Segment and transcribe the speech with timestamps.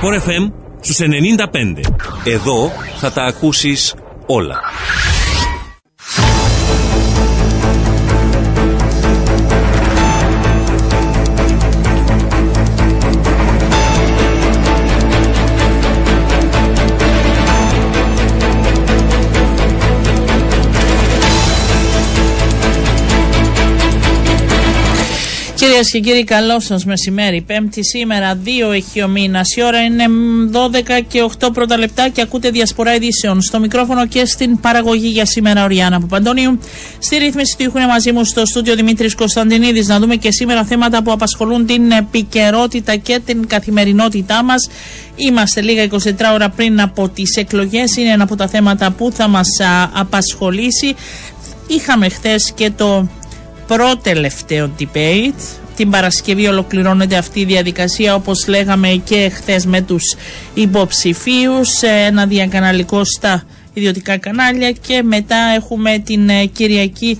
[0.00, 1.80] Sport FM στους 95.
[2.24, 3.94] Εδώ θα τα ακούσεις
[4.26, 4.60] όλα.
[25.76, 27.42] Κυρίες και κύριοι, καλό σας μεσημέρι.
[27.42, 29.56] Πέμπτη σήμερα, 2 έχει ο μήνας.
[29.56, 30.04] Η ώρα είναι
[30.50, 33.42] 12 και 8 πρώτα λεπτά και ακούτε διασπορά ειδήσεων.
[33.42, 36.58] Στο μικρόφωνο και στην παραγωγή για σήμερα ο Ριάννα Παπαντώνιου.
[36.98, 39.86] Στη ρύθμιση του ήχου είναι μαζί μου στο στούντιο Δημήτρης Κωνσταντινίδης.
[39.86, 44.68] Να δούμε και σήμερα θέματα που απασχολούν την επικαιρότητα και την καθημερινότητά μας.
[45.16, 47.96] Είμαστε λίγα 24 ώρα πριν από τις εκλογές.
[47.96, 49.48] Είναι ένα από τα θέματα που θα μας
[49.92, 50.94] απασχολήσει.
[51.66, 53.08] Είχαμε χθες και το
[53.66, 55.65] πρώτο τελευταίο debate.
[55.76, 60.02] Την Παρασκευή ολοκληρώνεται αυτή η διαδικασία όπως λέγαμε και χθες με τους
[60.54, 67.18] υποψηφίους ένα διακαναλικό στα ιδιωτικά κανάλια και μετά έχουμε την ε, Κυριακή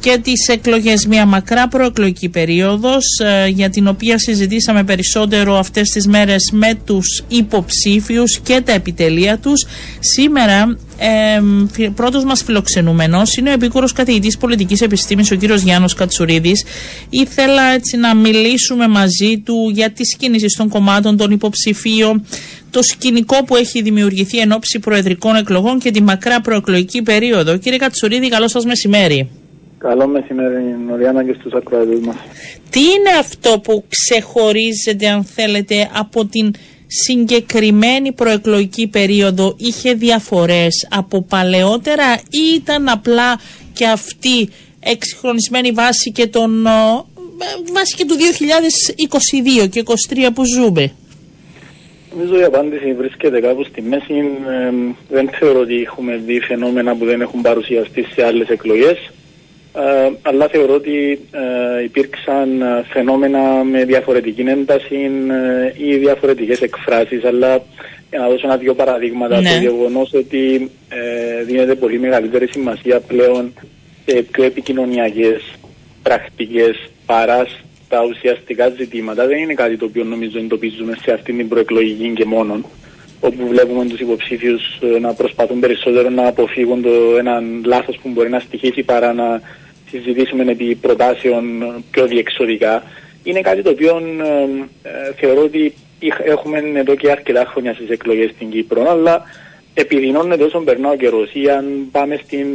[0.00, 6.06] και τις εκλογές μια μακρά προεκλογική περίοδος ε, για την οποία συζητήσαμε περισσότερο αυτές τις
[6.06, 9.66] μέρες με τους υποψήφιους και τα επιτελεία τους.
[10.00, 16.64] Σήμερα ε, πρώτος μας φιλοξενούμενος είναι ο επίκουρος καθηγητής πολιτικής επιστήμης ο κύριος Γιάννος Κατσουρίδης.
[17.10, 22.24] Ήθελα έτσι να μιλήσουμε μαζί του για τις κίνησεις των κομμάτων, των υποψηφίων,
[22.70, 27.56] το σκηνικό που έχει δημιουργηθεί εν ώψη προεδρικών εκλογών και τη μακρά προεκλογική περίοδο.
[27.56, 29.30] Κύριε Κατσουρίδη, καλό σας μεσημέρι.
[29.78, 32.16] Καλό μεσημέρι, Νοριάννα, και στους ακροατές μας.
[32.70, 36.54] Τι είναι αυτό που ξεχωρίζεται, αν θέλετε, από την
[36.88, 43.40] συγκεκριμένη προεκλογική περίοδο είχε διαφορές από παλαιότερα ή ήταν απλά
[43.72, 44.48] και αυτή
[44.80, 46.62] εξυγχρονισμένη βάση και, τον,
[47.72, 48.14] βάση και του
[49.64, 49.82] 2022 και
[50.26, 50.92] 2023 που ζούμε;
[52.16, 54.14] Νομίζω η απάντηση βρίσκεται κάπου στη μέση.
[54.14, 54.72] Ε,
[55.08, 59.10] δεν θεωρώ ότι έχουμε δει φαινόμενα που δεν έχουν παρουσιαστεί σε άλλες εκλογές.
[59.74, 65.10] Ε, αλλά θεωρώ ότι ε, υπήρξαν ε, φαινόμενα με διαφορετική ένταση
[65.76, 67.62] ή διαφορετικές εκφράσεις αλλά
[68.10, 69.50] για να δώσω ένα-δυο παραδείγματα ναι.
[69.50, 70.70] το γεγονός ότι
[71.46, 73.52] δίνεται πολύ μεγαλύτερη σημασία πλέον
[74.06, 75.42] σε πιο επικοινωνιακές
[76.02, 81.48] πρακτικές παράς στα ουσιαστικά ζητήματα δεν είναι κάτι το οποίο νομίζω εντοπίζουμε σε αυτήν την
[81.48, 82.64] προεκλογική και μόνον
[83.20, 84.62] όπου βλέπουμε τους υποψήφιους
[85.00, 89.40] να προσπαθούν περισσότερο να αποφύγουν το έναν λάθος που μπορεί να στοιχήσει παρά να
[89.90, 91.44] συζητήσουμε επί προτάσεων
[91.90, 92.82] πιο διεξοδικά.
[93.22, 93.96] Είναι κάτι το οποίο
[94.82, 95.74] ε, θεωρώ ότι
[96.24, 99.22] έχουμε εδώ και αρκετά χρόνια στις εκλογές στην Κύπρο, αλλά
[99.74, 102.46] επιδεινώνεται όσο περνά ο καιρός ή αν πάμε στην,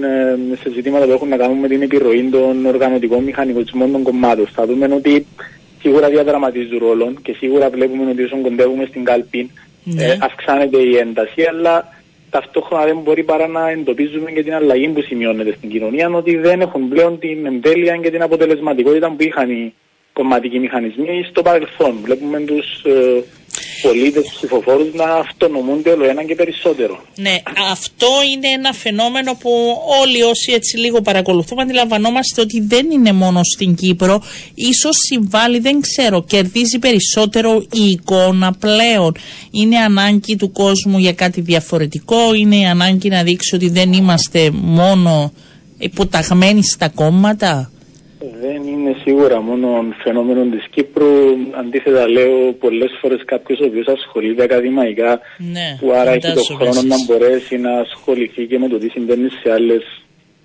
[0.62, 4.48] σε ζητήματα που έχουν να κάνουν με την επιρροή των οργανωτικών μηχανισμών των κομμάτων.
[4.54, 5.26] Θα δούμε ότι
[5.82, 9.52] σίγουρα διαδραματίζουν ρόλο και σίγουρα βλέπουμε ότι όσο κοντεύουμε στην κάλπη
[9.84, 10.04] ναι.
[10.04, 11.88] ε, αυξάνεται η ένταση, αλλά
[12.30, 16.62] ταυτόχρονα δεν μπορεί παρά να εντοπίζουμε και την αλλαγή που σημειώνεται στην κοινωνία, ότι δεν
[16.62, 19.74] έχουν πλέον την εμβέλεια και την αποτελεσματικότητα που είχαν οι
[20.14, 22.00] κομματικοί μηχανισμοί στο παρελθόν.
[22.04, 23.24] Βλέπουμε τους ε,
[23.86, 26.96] πολίτες, τους ψηφοφόρους να αυτονομούνται όλο ένα και περισσότερο.
[27.16, 27.36] Ναι,
[27.72, 29.52] αυτό είναι ένα φαινόμενο που
[30.02, 34.24] όλοι όσοι έτσι λίγο παρακολουθούμε αντιλαμβανόμαστε ότι δεν είναι μόνο στην Κύπρο.
[34.54, 39.16] Ίσως συμβάλλει, δεν ξέρω, κερδίζει περισσότερο η εικόνα πλέον.
[39.52, 44.52] Είναι ανάγκη του κόσμου για κάτι διαφορετικό, είναι η ανάγκη να δείξει ότι δεν είμαστε
[44.52, 45.34] μόνο
[45.78, 47.72] υποταγμένοι στα κόμματα.
[48.42, 51.08] Δεν είναι σίγουρα μόνο φαινόμενο της Κύπρου.
[51.60, 56.82] Αντίθετα λέω πολλές φορές κάποιος ο οποίος ασχολείται ακαδημαϊκά ναι, που άρα έχει τον χρόνο
[56.82, 59.84] να μπορέσει να ασχοληθεί και με το τι συμβαίνει σε άλλες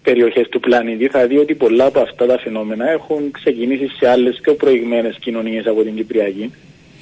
[0.02, 4.38] περιοχές του πλανήτη θα δει ότι πολλά από αυτά τα φαινόμενα έχουν ξεκινήσει σε άλλες
[4.42, 6.52] πιο προηγμένες κοινωνίες από την Κυπριακή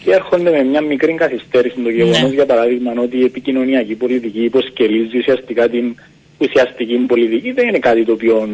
[0.05, 2.29] και έρχονται με μια μικρή καθυστέρηση το γεγονός ναι.
[2.29, 5.95] για παράδειγμα ότι η επικοινωνιακή πολιτική υποσκελίζει ουσιαστικά την
[6.39, 8.49] ουσιαστική πολιτική δεν είναι κάτι το οποίο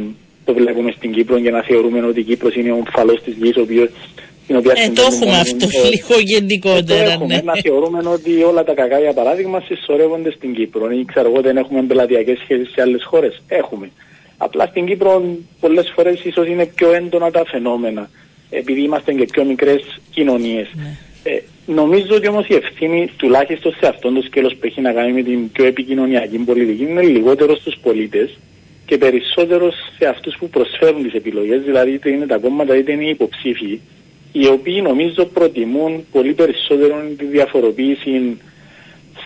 [0.44, 3.56] το βλέπουμε στην Κύπρο για να θεωρούμε ότι η Κύπρος είναι ο ομφαλός της γης,
[3.56, 3.88] ο οποίος
[4.47, 7.04] την οποία ε, το έχουμε αυτό ε, λίγο γενικότερα.
[7.04, 7.41] Το έχουμε, ναι.
[7.44, 10.90] να θεωρούμε ότι όλα τα κακά για παράδειγμα συσσωρεύονται στην Κύπρο.
[10.90, 13.43] Ή ξέρω εγώ δεν έχουμε πελατειακές σχέσεις σε άλλες χώρες.
[13.49, 13.90] Έχουμε.
[14.37, 15.25] Απλά στην Κύπρο
[15.61, 18.11] πολλές φορές ίσως είναι πιο έντονα τα φαινόμενα.
[18.50, 20.69] Επειδή είμαστε και πιο μικρές κοινωνίες.
[20.75, 20.96] Ναι.
[21.32, 25.12] Ε, νομίζω ότι όμως η ευθύνη τουλάχιστον σε αυτόν το σκέλος που έχει να κάνει
[25.12, 28.38] με την πιο επικοινωνιακή πολιτική είναι λιγότερο στους πολίτες
[28.92, 33.04] και περισσότερος σε αυτούς που προσφέρουν τις επιλογές, δηλαδή είτε είναι τα κόμματα είτε είναι
[33.04, 33.80] οι υποψήφοι,
[34.32, 38.38] οι οποίοι νομίζω προτιμούν πολύ περισσότερο τη διαφοροποίηση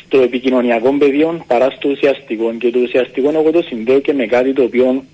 [0.05, 2.55] στο επικοινωνιακό πεδίο παρά στο ουσιαστικό.
[2.59, 5.05] Και το ουσιαστικό εγώ το συνδέω και με κάτι το οποίο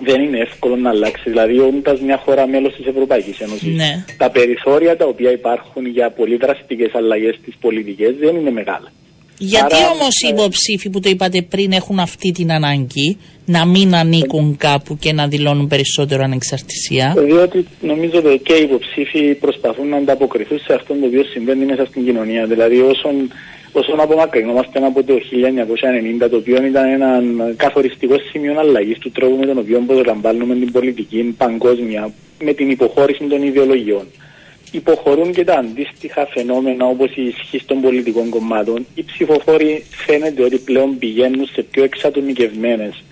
[0.00, 1.30] δεν είναι εύκολο να αλλάξει.
[1.30, 4.04] Δηλαδή, όντας μια χώρα μέλος της Ευρωπαϊκής Ένωσης, Ναι.
[4.16, 8.92] τα περιθώρια τα οποία υπάρχουν για πολύ δραστικές αλλαγές στις πολιτικές δεν είναι μεγάλα.
[9.42, 13.66] Γιατί Άρα, όμως οι ε, υποψήφοι που το είπατε πριν έχουν αυτή την ανάγκη να
[13.66, 19.88] μην ανήκουν κάπου και να δηλώνουν περισσότερο ανεξαρτησία; Διότι νομίζω ότι και οι υποψήφοι προσπαθούν
[19.88, 22.46] να ανταποκριθούν σε αυτό το οποίο συμβαίνει μέσα στην κοινωνία.
[22.46, 23.32] Δηλαδή, όσον,
[23.72, 25.14] όσον απομακρυνόμαστε από το
[26.24, 27.22] 1990, το οποίο ήταν ένα
[27.56, 32.12] καθοριστικό σημείο αλλαγής του τρόπου με τον οποίο προσλαμβάνουμε την πολιτική παγκόσμια,
[32.44, 34.06] με την υποχώρηση των ιδεολογιών.
[34.70, 38.86] Υποχωρούν και τα αντίστοιχα φαινόμενα όπως η ισχύ των πολιτικών κομμάτων.
[38.94, 43.02] Οι ψηφοφόροι φαίνεται ότι πλέον πηγαίνουν σε πιο εξατομικευμένες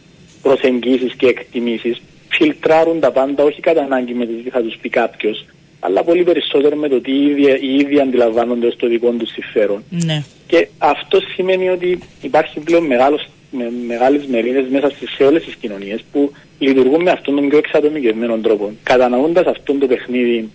[0.43, 4.89] προσεγγίσεις και εκτιμήσεις φιλτράρουν τα πάντα όχι κατά ανάγκη με το τι θα τους πει
[4.89, 5.47] κάποιος,
[5.81, 9.31] αλλά πολύ περισσότερο με το τι οι ίδιοι, οι ίδιοι αντιλαμβάνονται ως το δικό τους
[9.31, 9.83] συμφέρον.
[9.91, 10.23] Ναι.
[10.47, 15.55] Και αυτό σημαίνει ότι υπάρχει πλέον μεγάλος, με, μεγάλες μερίδες μέσα στις, σε όλες τις
[15.55, 18.73] κοινωνίες που λειτουργούν με αυτόν τον πιο εξατομικευμένο τρόπο.
[18.83, 20.51] Κατανοώντας αυτόν το παιχνίδι,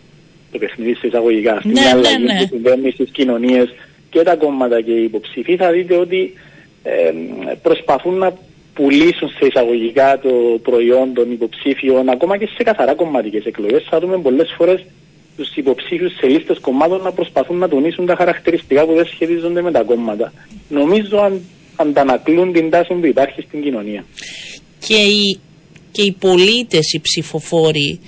[0.54, 2.40] το παιχνίδι σε εισαγωγικά, αυτή Ναι, η ναι, αλλαγή ναι.
[2.40, 3.68] που συμβαίνει στις κοινωνίες
[4.10, 6.34] και τα κόμματα και οι υποψήφοι, θα δείτε ότι
[6.84, 7.12] ε,
[7.62, 8.34] προσπαθούν να
[8.74, 13.84] πουλήσουν σε εισαγωγικά το προϊόν των υποψήφιων, ακόμα και σε καθαρά κομματικές εκλογές.
[13.90, 14.86] Θα δούμε πολλές φορές
[15.38, 19.72] τους υποψήφιους σε λίστες κομμάτων να προσπαθούν να τονίσουν τα χαρακτηριστικά που δεν σχετίζονται με
[19.72, 20.34] τα κόμματα.
[20.70, 21.42] Νομίζω αν
[21.76, 24.06] αντανακλούν την τάση που υπάρχει στην κοινωνία.
[24.80, 25.40] Και οι,
[25.92, 28.00] και οι πολίτες, οι ψηφοφόροι,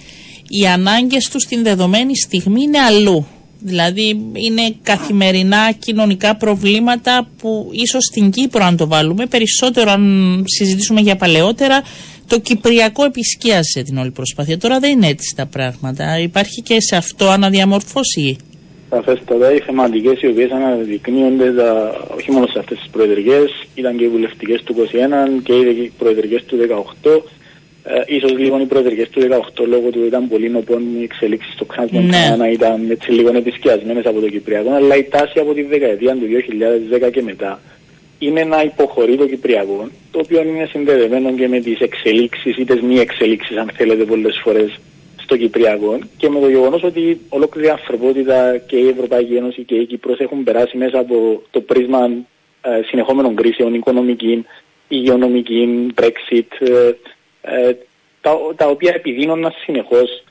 [0.50, 3.28] οι ανάγκες τους στην δεδομένη στιγμή είναι αλλού.
[3.60, 11.02] Δηλαδή είναι καθημερινά κοινωνικά προβλήματα που ίσως στην Κύπρο αν το βάλουμε, περισσότερο αν συζητήσουμε
[11.02, 11.82] για παλαιότερα,
[12.28, 14.58] το Κυπριακό επισκίασε την όλη προσπάθεια.
[14.58, 16.20] Τώρα δεν είναι έτσι τα πράγματα.
[16.20, 18.38] Υπάρχει και σε αυτό αναδιαμορφώση.
[18.90, 24.04] Σαφέστατα, οι θεματικές οι οποίες αναδεικνύονται τα, όχι μόνο σε αυτές τις προεδρικές, ήταν και
[24.04, 26.58] οι βουλευτικές του 21 και οι προεδρικές του
[27.04, 27.22] 18.
[27.88, 31.66] Ε, ίσως λίγο οι προεδρικές του 18 λόγω του ήταν πολύ νοπών οι εξελίξεις στο
[31.66, 32.36] κράτος Ναι.
[32.38, 36.28] να ήταν έτσι λίγο επισκιασμένες από το Κυπριακό αλλά η τάση από τη δεκαετία του
[37.08, 37.60] 2010 και μετά
[38.20, 42.82] είναι να υποχωρεί το Κυπριακό το οποίο είναι συνδεδεμένο και με τις εξελίξεις ή τις
[42.82, 44.80] μη εξελίξεις αν θέλετε πολλές φορές
[45.16, 49.76] στο Κυπριακό και με το γεγονός ότι ολόκληρη η ανθρωπότητα και η Ευρωπαϊκή Ένωση και
[49.76, 52.10] η Κύπρος έχουν περάσει μέσα από το πρίσμα
[52.62, 54.46] ε, συνεχόμενων κρίσεων, οικονομική,
[54.88, 56.96] υγειονομική, Brexit, ε, ε,
[58.22, 60.24] τα, τα οποία επιδίνωναν συνεχώς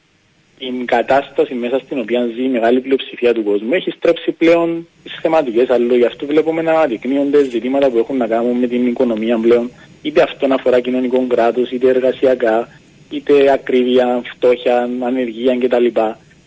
[0.58, 3.72] την κατάσταση μέσα στην οποία ζει η μεγάλη πλειοψηφία του κόσμου.
[3.72, 5.94] Έχει στρέψει πλέον τις θεματικές αλλού.
[5.94, 9.70] Γι' αυτό βλέπουμε να αναδεικνύονται ζητήματα που έχουν να κάνουν με την οικονομία πλέον.
[10.02, 12.68] Είτε αυτό αφορά κοινωνικό κράτος, είτε εργασιακά,
[13.10, 15.86] είτε ακρίβεια, φτώχεια, ανεργία κτλ.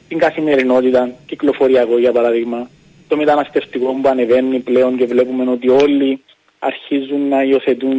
[0.07, 2.69] Την καθημερινότητα, κυκλοφοριακό για παράδειγμα.
[3.07, 6.23] Το μεταναστευτικό που ανεβαίνει πλέον και βλέπουμε ότι όλοι
[6.59, 7.98] αρχίζουν να υιοθετούν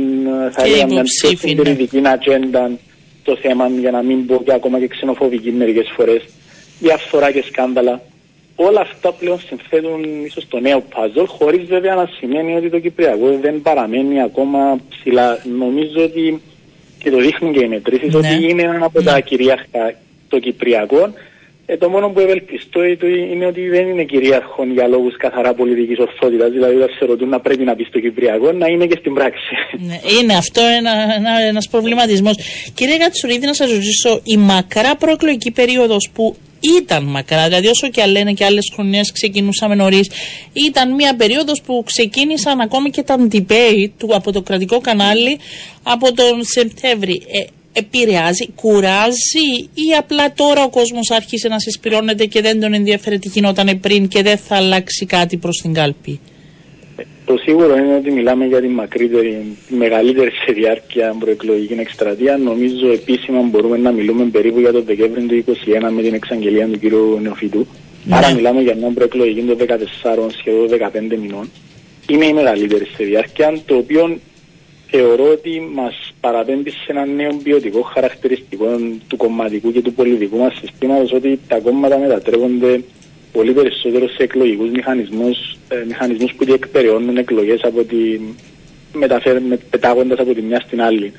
[0.50, 1.62] θα Και έλεγα, μια πιο υποψήφοι, ναι.
[1.62, 2.70] συντηρητική ατζέντα
[3.22, 6.22] το θέμα για να μην πω και ακόμα και ξενοφοβική μερικές φορές,
[6.80, 8.00] διαφθορά και σκάνδαλα.
[8.56, 13.38] Όλα αυτά πλέον συνθέτουν ίσως το νέο puzzle, χωρίς βέβαια να σημαίνει ότι το Κυπριακό
[13.40, 15.38] δεν παραμένει ακόμα ψηλά.
[15.58, 16.40] Νομίζω ότι
[16.98, 18.16] και το δείχνουν και οι μετρήσει Ναι.
[18.16, 19.20] ότι είναι ένα από τα Ναι.
[19.20, 19.94] κυρίαρχα
[20.28, 21.12] το Κυπριακό.
[21.70, 25.54] Ε, το μόνο που ευελπιστώ ε, το είναι ότι δεν είναι κυρίαρχο για λόγους καθαρά
[25.54, 26.50] πολιτικής ορθότητας.
[26.50, 29.54] Δηλαδή, όταν σε ρωτούν να πρέπει να πει στο Κυπριακό, να είναι και στην πράξη.
[29.88, 32.36] Ναι, είναι αυτό ένα, ένα, ένας προβληματισμός.
[32.74, 36.36] Κύριε Κατσουρίδη, να σας ρωτήσω, η μακρά προεκλογική περίοδος που
[36.78, 40.10] ήταν μακρά, δηλαδή όσο και αν λένε και άλλες χρονιές ξεκινούσαμε νωρίς,
[40.52, 45.38] ήταν μια περίοδος που ξεκίνησαν ακόμη και τα debate του από το κρατικό κανάλι
[45.82, 47.22] από τον Σεπτέμβρη.
[47.32, 53.18] Ε, επηρεάζει, κουράζει ή απλά τώρα ο κόσμος άρχισε να συσπηρώνεται και δεν τον ενδιαφέρει
[53.18, 56.20] τι γινόταν πριν και δεν θα αλλάξει κάτι προς την κάλπη;
[57.24, 62.36] Το σίγουρο είναι ότι μιλάμε για τη μακρύτερη, τη μεγαλύτερη σε διάρκεια προεκλογική εκστρατεία.
[62.36, 65.54] Νομίζω επίσημα μπορούμε να μιλούμε περίπου για το Δεκέμβριο του
[65.88, 66.82] 2021 με την εξαγγελία του κ.
[67.22, 67.66] Νεοφίτου.
[68.04, 68.16] Ναι.
[68.16, 70.68] Άρα μιλάμε για μια προεκλογική των 14 σχεδόν
[71.14, 71.50] 15 μηνών.
[72.08, 74.18] Είναι η μεγαλύτερη σε διάρκεια, το οποίο
[74.90, 78.66] θεωρώ ότι μας παραπέμπει σε ένα νέο ποιοτικό χαρακτηριστικό
[79.08, 82.80] του κομματικού και του πολιτικού μας συστήματος, ότι τα κόμματα μετατρέπονται
[83.32, 88.20] πολύ περισσότερο σε εκλογικούς μηχανισμούς, ε, μηχανισμούς που διεκπεραιώνουν εκλογές από τη.
[88.92, 91.12] μεταφέρουν, πετάγοντας από τη μια στην άλλη.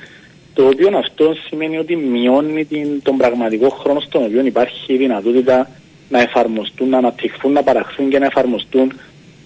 [0.54, 5.70] Το οποίο αυτό σημαίνει ότι μειώνει την, τον πραγματικό χρόνο στον οποίο υπάρχει η δυνατότητα
[6.10, 8.94] να εφαρμοστούν, να αναπτυχθούν, να παραχθούν και να εφαρμοστούν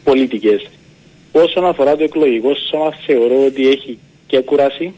[0.04, 0.70] πολιτικές.
[1.32, 4.00] Όσον αφορά το εκλογικό σώμα, θεωρώ ότι έχει
[4.34, 4.94] και κουράσει.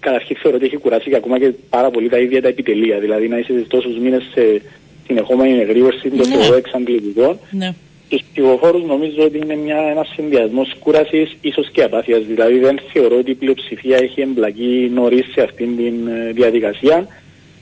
[0.00, 2.98] Καταρχήν θεωρώ ότι έχει κουράσει και ακόμα και πάρα πολύ τα ίδια τα επιτελεία.
[2.98, 4.62] Δηλαδή να είσαι τόσους μήνες σε
[5.06, 6.34] συνεχόμενη εγρήγορση, το Ναι.
[6.34, 7.38] θεωρώ εξαντλητικό.
[7.50, 7.74] Ναι.
[8.06, 12.22] Στου ψηφοφόρου νομίζω ότι είναι μια, ένας συνδυασμός κούρασης, ίσως και απάθειας.
[12.24, 17.06] Δηλαδή δεν θεωρώ ότι η πλειοψηφία έχει εμπλακεί νωρίς σε αυτήν τη ε, διαδικασία.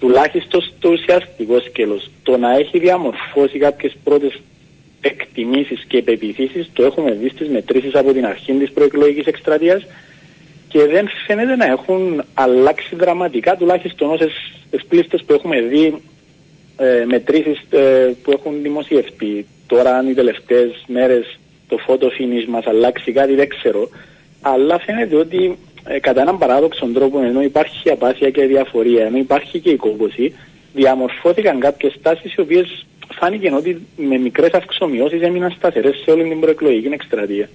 [0.01, 2.11] Τουλάχιστον στο ουσιαστικό σκέλος.
[2.23, 4.41] Το να έχει διαμορφώσει κάποιες πρώτες
[5.01, 9.83] εκτιμήσεις και πεπιθήσεις το έχουμε δει στις μετρήσεις από την αρχή της προεκλογικής εκστρατείας
[10.73, 14.33] και δεν φαίνεται να έχουν αλλάξει δραματικά, τουλάχιστον όσες
[14.89, 16.03] πλήστε που έχουμε δει
[16.77, 19.47] ε, μετρήσεις ε, που έχουν δημοσιευτεί.
[19.67, 21.39] Τώρα αν οι τελευταίες μέρες
[21.69, 23.89] το photo finish μας αλλάξει κάτι δεν ξέρω.
[24.41, 29.59] Αλλά φαίνεται ότι ε, κατά έναν παράδοξο τρόπο ενώ υπάρχει απάθεια και διαφορία, ενώ υπάρχει
[29.59, 30.35] και η κόμποση,
[30.75, 36.41] διαμορφώθηκαν κάποιες τάσεις οι οποίες φάνηκε ότι με μικρές αυξομοιώσεις έμειναν σταθερές σε όλη την
[36.41, 37.49] προεκλογική εκστρατεία.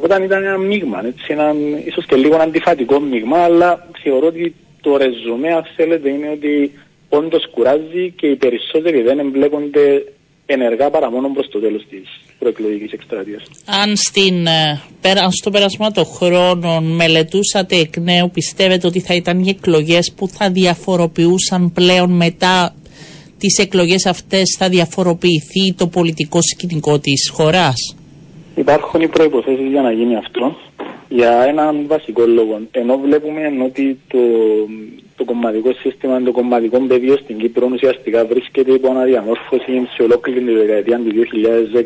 [0.00, 1.54] Όταν ήταν ένα μείγμα, έτσι, ένα,
[1.84, 6.72] ίσως και λίγο αντιφατικό μείγμα, αλλά θεωρώ ότι το ρεζουμέ, αν θέλετε, είναι ότι
[7.08, 10.04] όντως κουράζει και οι περισσότεροι δεν εμπλέκονται
[10.46, 12.02] ενεργά παρά μόνο προς το τέλος της
[12.38, 13.42] προεκλογικής εκστρατείας.
[13.66, 14.80] Αν στην, ε,
[15.30, 20.50] στο περασμό των χρόνων μελετούσατε εκ νέου, πιστεύετε ότι θα ήταν οι εκλογές που θα
[20.50, 22.74] διαφοροποιούσαν πλέον μετά
[23.38, 27.96] τις εκλογές αυτές, θα διαφοροποιηθεί το πολιτικό σκηνικό της χώρας;
[28.54, 30.56] Υπάρχουν οι προποθέσει για να γίνει αυτό
[31.08, 32.60] για έναν βασικό λόγο.
[32.70, 34.18] Ενώ βλέπουμε ότι το,
[35.16, 40.52] το κομματικό σύστημα, το κομματικό πεδίο στην Κύπρο ουσιαστικά βρίσκεται υπό αναδιαμόρφωση σε ολόκληρη τη
[40.52, 41.12] δεκαετία του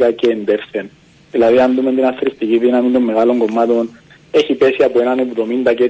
[0.09, 0.91] 2010 και εντεύθεν.
[1.33, 3.91] Δηλαδή, αν δούμε την αθρηστική δύναμη των μεγάλων κομμάτων,
[4.31, 5.89] έχει πέσει από έναν 70% και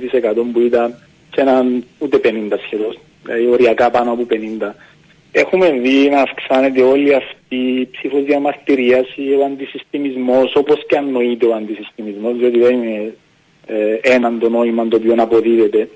[0.53, 0.95] που ήταν
[1.35, 2.29] σε έναν ούτε 50
[2.67, 4.35] σχεδόν, δηλαδή οριακά πάνω από 50.
[5.37, 9.05] Έχουμε δει να αυξάνεται όλη αυτή η ψηφοδιαμαρτυρία,
[9.41, 13.15] ο αντισυστημισμός, όπως και αν νοείται ο αντισυστημισμός, διότι δεν είναι
[13.67, 15.89] ε, έναν το νόημα το οποίο αποδίδεται.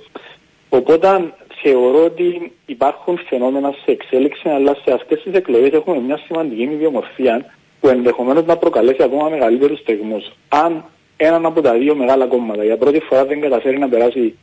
[0.68, 6.62] Οπότε θεωρώ ότι υπάρχουν φαινόμενα σε εξέλιξη, αλλά σε αυτές τις εκλογές έχουμε μια σημαντική
[6.62, 10.32] ιδιομορφία που ενδεχομένως να προκαλέσει ακόμα μεγαλύτερους στεγμούς.
[10.48, 10.84] Αν
[11.16, 14.38] έναν από τα δύο μεγάλα κόμματα για πρώτη φορά δεν καταφέρει να περάσει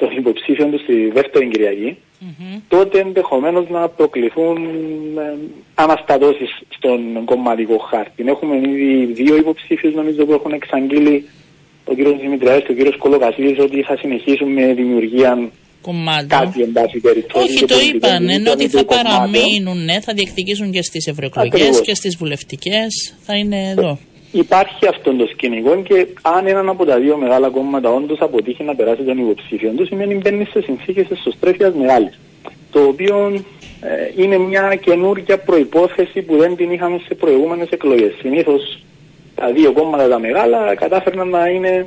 [0.00, 2.60] τον υποψήφιο τους στη δεύτερη Κυριακή, mm-hmm.
[2.68, 4.56] τότε ενδεχομένως να προκληθούν
[5.18, 5.36] ε,
[5.74, 8.22] αναστατώσεις στον κομματικό χάρτη.
[8.26, 11.28] Έχουμε ήδη δύο υποψήφιους νομίζω που έχουν εξαγγείλει
[11.84, 15.50] ο κύριος Δημητριάδης και ο κύριος Κολοκασίλης ότι θα συνεχίσουν με δημιουργία
[15.82, 16.26] κομμάτι.
[16.26, 17.44] Κάτι εν πάση περιπτώσει.
[17.44, 22.16] Όχι, το είπαν, ενώ ότι θα παραμείνουν, ναι, θα διεκδικήσουν και στις ευρωεκλογές και στις
[22.16, 23.16] βουλευτικές.
[23.22, 23.98] Θα είναι εδώ.
[24.32, 28.74] Υπάρχει αυτό το σκηνικό και αν έναν από τα δύο μεγάλα κόμματα όντως αποτύχει να
[28.74, 32.18] περάσει τον υποψήφιο του, σημαίνει μπαίνει σε συνθήκες εσωστρέφειας μεγάλης.
[32.70, 33.42] Το οποίο
[33.80, 38.12] ε, είναι μια καινούργια προπόθεση που δεν την είχαμε σε προηγούμενες εκλογές.
[38.20, 38.82] Συνήθως
[39.34, 41.86] τα δύο κόμματα τα μεγάλα κατάφερναν να είναι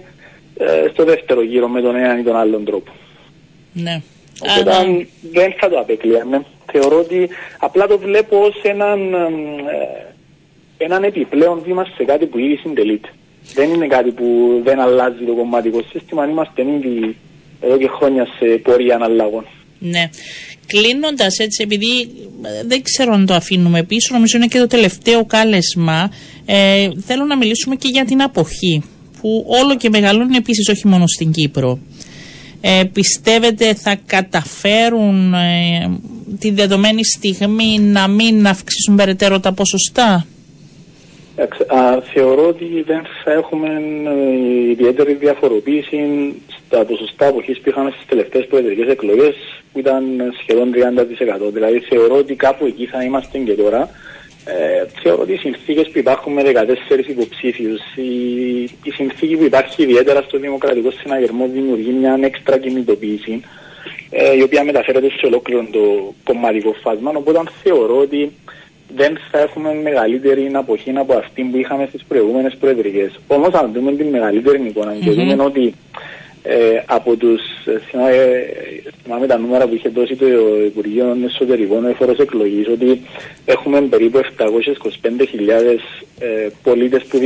[0.57, 2.91] ε, στο δεύτερο γύρο με τον έναν ή τον άλλον τρόπο.
[3.73, 4.01] Ναι.
[4.41, 6.45] Οπότε δεν θα το απεκλείαμε.
[6.71, 10.12] Θεωρώ ότι απλά το βλέπω ως έναν, ε,
[10.83, 13.09] έναν επιπλέον βήμα σε κάτι που ήδη συντελείται.
[13.53, 14.25] Δεν είναι κάτι που
[14.63, 16.27] δεν αλλάζει το κομματικό σύστημα.
[16.27, 17.15] Είμαστε ήδη
[17.61, 19.45] εδώ και χρόνια σε πορεία αναλλαγών.
[19.79, 20.09] Ναι.
[20.67, 22.01] Κλείνοντας έτσι, επειδή
[22.41, 26.11] ε, δεν ξέρω αν το αφήνουμε πίσω, νομίζω είναι και το τελευταίο κάλεσμα.
[26.45, 28.83] Ε, θέλω να μιλήσουμε και για την αποχή,
[29.21, 31.79] που όλο και μεγαλώνει επίσης όχι μόνο στην Κύπρο.
[32.61, 35.99] Ε, πιστεύετε θα καταφέρουν ε,
[36.39, 40.25] τη δεδομένη στιγμή να μην αυξήσουν περαιτέρω τα ποσοστά;
[41.67, 43.67] Α, θεωρώ ότι δεν θα έχουμε
[44.05, 45.99] ε, ιδιαίτερη διαφοροποίηση
[46.65, 49.35] στα ποσοστά αποχής που είχαμε στις τελευταίες προεδρικές εκλογές
[49.71, 50.71] που ήταν σχεδόν
[51.47, 51.53] 30%.
[51.53, 53.89] Δηλαδή θεωρώ ότι κάπου εκεί θα είμαστε και τώρα.
[54.45, 59.83] Ε, θεωρώ ότι οι συνθήκες που υπάρχουν με 14 υποψήφιους, η, η συνθήκη που υπάρχει
[59.83, 63.41] ιδιαίτερα στο Δημοκρατικό Συναγερμό δημιουργεί μια έξτρα κινητοποίηση
[64.09, 67.11] ε, η οποία μεταφέρεται σε ολόκληρο το κομματικό φάσμα.
[67.15, 68.31] Οπότε θεωρώ ότι
[68.95, 73.19] δεν θα έχουμε μεγαλύτερη αποχή από αυτή που είχαμε στις προηγούμενες προεδρικές.
[73.27, 75.73] Όμως, αν δούμε την μεγαλύτερη εικόνα και δούμε ότι
[76.43, 77.41] ε, από τους.
[77.65, 77.79] Ε,
[79.03, 80.25] θυμάμαι τα νούμερα που είχε δώσει το
[80.65, 83.01] Υπουργείο Εσωτερικών Εφορό Εκλογής, ότι
[83.45, 84.43] έχουμε περίπου 725.000
[86.19, 87.19] ε, πολίτες που,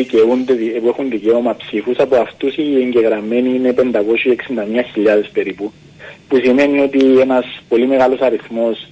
[0.81, 1.97] που έχουν δικαίωμα ψήφους.
[1.97, 3.83] Από αυτούς οι εγγεγραμμένοι είναι 561.000
[5.33, 5.71] περίπου.
[6.27, 8.87] Που σημαίνει ότι ένας πολύ μεγάλος αριθμός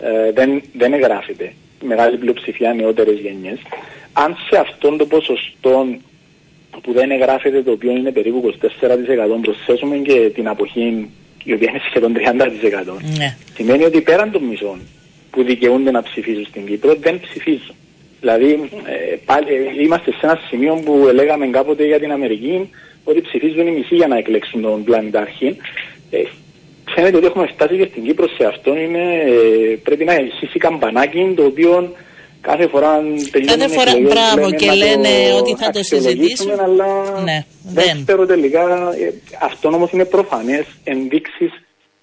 [0.00, 1.52] ε, δεν, δεν εγγράφεται
[1.82, 3.58] μεγάλη πλειοψηφία νεότερες γενιές.
[4.12, 5.86] Αν σε αυτόν το ποσοστό
[6.82, 11.10] που δεν εγγράφεται, το οποίο είναι περίπου 24%, προσθέσουμε και την αποχή,
[11.44, 12.18] η οποία είναι σχεδόν 30%,
[13.18, 13.36] ναι.
[13.54, 14.80] σημαίνει ότι πέραν των μισών
[15.30, 17.74] που δικαιούνται να ψηφίσουν στην Κύπρο, δεν ψηφίζουν.
[18.20, 22.70] Δηλαδή, ε, πάλι, ε, είμαστε σε ένα σημείο που λέγαμε κάποτε για την Αμερική
[23.04, 25.56] ότι ψηφίζουν οι μισοί για να εκλέξουν τον πλανητάρχη.
[26.10, 26.22] Ε,
[26.94, 28.76] φαίνεται ότι έχουμε φτάσει και στην Κύπρο σε αυτό.
[28.76, 31.92] Είναι, ε, πρέπει να ισχύσει καμπανάκι το οποίο
[32.40, 32.90] κάθε φορά
[33.30, 36.62] τελειώνουν Κάθε φορά, εκλογές, μπράβο, λέμε και να λένε το ότι θα το αξιολογήσουμε, συζητήσουμε.
[36.62, 38.04] Αλλά Ναι, δεν δεν.
[38.04, 38.92] ξέρω τελικά.
[39.00, 41.50] ε, Αυτό όμως είναι προφανές ενδείξεις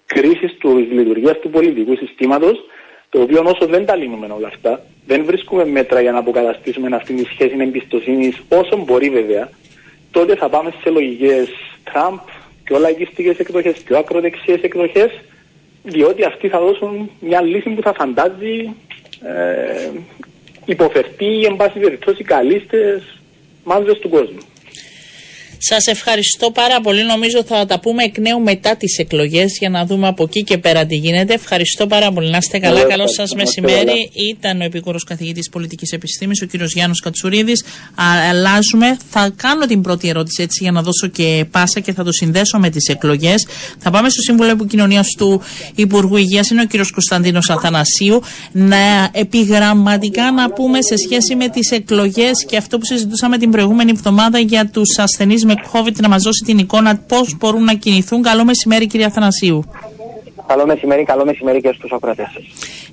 [0.05, 2.55] κρίσης της λειτουργίας του πολιτικού συστήματος,
[3.09, 7.13] το οποίο όσο δεν τα λύνουμε όλα αυτά, δεν βρίσκουμε μέτρα για να αποκαταστήσουμε αυτή
[7.13, 9.49] τη σχέση εμπιστοσύνης, όσο μπορεί βέβαια,
[10.11, 11.47] τότε θα πάμε σε λογικές
[11.83, 12.17] Τραμπ,
[12.63, 15.11] πιο λαϊκιστικέ εκδοχές, πιο ακροδεξιέ εκδοχές,
[15.83, 18.75] διότι αυτοί θα δώσουν μια λύση που θα φαντάζει
[19.21, 19.89] ε,
[20.65, 23.19] υποφερτεί ή εν πάση περιπτώσει καλύστες
[23.63, 24.39] μάζες του κόσμου.
[25.65, 27.03] Σας ευχαριστώ πάρα πολύ.
[27.05, 30.57] Νομίζω θα τα πούμε εκ νέου μετά τις εκλογές για να δούμε από εκεί και
[30.57, 31.33] πέρα τι γίνεται.
[31.33, 32.29] Ευχαριστώ πάρα πολύ.
[32.29, 32.79] Να είστε καλά.
[32.79, 33.21] Εγώ Καλό ευχαριστώ.
[33.27, 33.85] σας Να είστε μεσημέρι.
[33.85, 34.29] καλά.
[34.29, 37.63] Ήταν ο επίκορο καθηγητής πολιτικής επιστήμης, ο κύριος Γιάννη Κατσουρίδης.
[38.29, 38.97] Αλλάζουμε.
[39.09, 42.57] Θα κάνω την πρώτη ερώτηση έτσι για να δώσω και πάσα και θα το συνδέσω
[42.59, 43.47] με τις εκλογές.
[43.79, 45.41] Θα πάμε στο Σύμβουλο Επικοινωνίας του
[45.75, 46.49] Υπουργού Υγείας.
[46.49, 48.21] Είναι ο κύριος Κωνσταντίνος Αθανασίου.
[48.51, 53.91] Να επιγραμματικά να πούμε σε σχέση με τις εκλογές και αυτό που συζητούσαμε την προηγούμενη
[53.95, 58.21] εβδομάδα για τους ασθενείς με COVID να μας δώσει την εικόνα πώς μπορούν να κινηθούν.
[58.21, 59.63] Καλό μεσημέρι, κύριε Αθανασίου.
[60.47, 62.43] Καλό μεσημέρι, καλό μεσημέρι και στους ακροατές σας.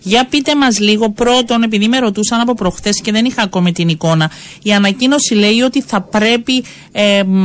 [0.03, 3.89] Για πείτε μας λίγο πρώτον, επειδή με ρωτούσαν από προχτές και δεν είχα ακόμη την
[3.89, 4.31] εικόνα.
[4.63, 7.43] Η ανακοίνωση λέει ότι θα πρέπει ε, μ,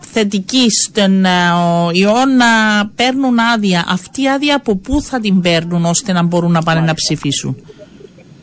[0.00, 2.46] θετικοί στον ε, ο ιό να
[2.96, 3.84] παίρνουν άδεια.
[3.88, 7.56] Αυτή η άδεια από πού θα την παίρνουν ώστε να μπορούν να πάνε να ψηφίσουν;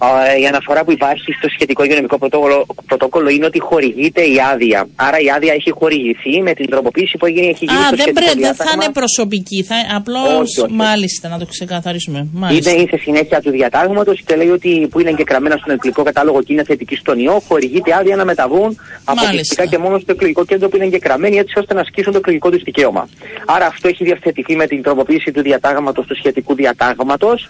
[0.03, 4.87] Ε, η αναφορά που υπάρχει στο σχετικό υγειονομικό πρωτόκολλο, πρωτόκολλο είναι ότι χορηγείται η άδεια.
[4.95, 7.99] Άρα η άδεια έχει χορηγηθεί με την τροποποίηση που έγινε, έχει γίνει Α, στο δεν,
[7.99, 8.83] σχετικό πρέπει, δεν θα διάταγμα.
[8.83, 9.63] είναι προσωπική.
[9.63, 10.73] Θα, απλώς, Όχι, όχι.
[10.73, 12.17] μάλιστα, να το ξεκαθαρίσουμε.
[12.19, 12.71] Είναι, Μάλιστα.
[12.71, 16.53] είναι σε συνέχεια του διατάγματος και λέει ότι που είναι εγγεγραμμένα στον εκλογικό κατάλογο και
[16.53, 20.75] είναι θετική στον ιό, χορηγείται άδεια να μεταβούν αποκλειστικά και μόνο στο εκλογικό κέντρο που
[20.75, 23.09] είναι εγγεγραμμένοι έτσι ώστε να ασκήσουν το εκλογικό τους δικαίωμα.
[23.45, 27.47] Άρα αυτό έχει διευθετηθεί με την τροποποίηση του διατάγματος, του σχετικού διατάγματος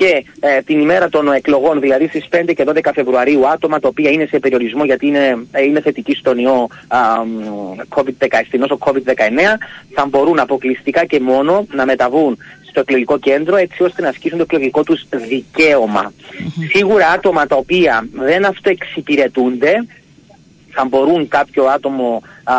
[0.00, 4.10] και ε, την ημέρα των εκλογών, δηλαδή στις 5 και 12 Φεβρουαρίου, άτομα τα οποία
[4.10, 7.38] είναι σε περιορισμό γιατί είναι, ε, είναι θετικοί στον ιό α, μ,
[7.88, 8.98] COVID-19, στην νόσο COVID-19,
[9.94, 12.38] θα μπορούν αποκλειστικά και μόνο να μεταβούν
[12.68, 16.12] στο εκλογικό κέντρο έτσι ώστε να ασκήσουν το εκλογικό τους δικαίωμα.
[16.72, 19.86] Σίγουρα άτομα τα οποία δεν αυτοεξυπηρετούνται
[20.70, 22.54] θα μπορούν κάποιο άτομο, α,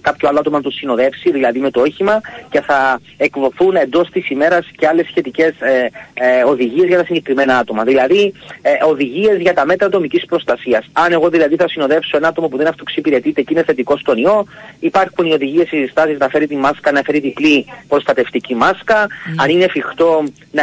[0.00, 4.30] κάποιο άλλο άτομο να του συνοδεύσει, δηλαδή με το όχημα, και θα εκδοθούν εντός της
[4.30, 7.84] ημέρας και άλλες σχετικές ε, ε, οδηγίες για τα συγκεκριμένα άτομα.
[7.84, 8.32] Δηλαδή,
[8.62, 10.84] ε, οδηγίες για τα μέτρα ατομικής προστασίας.
[10.92, 14.44] Αν εγώ δηλαδή θα συνοδεύσω ένα άτομο που δεν αυτοξυπηρετείται και είναι θετικό στον ιό,
[14.80, 19.06] υπάρχουν οι οδηγίες, οι συστάσεις να φέρει τη μάσκα, να φέρει διπλή προστατευτική μάσκα.
[19.36, 20.62] Αν είναι εφικτό να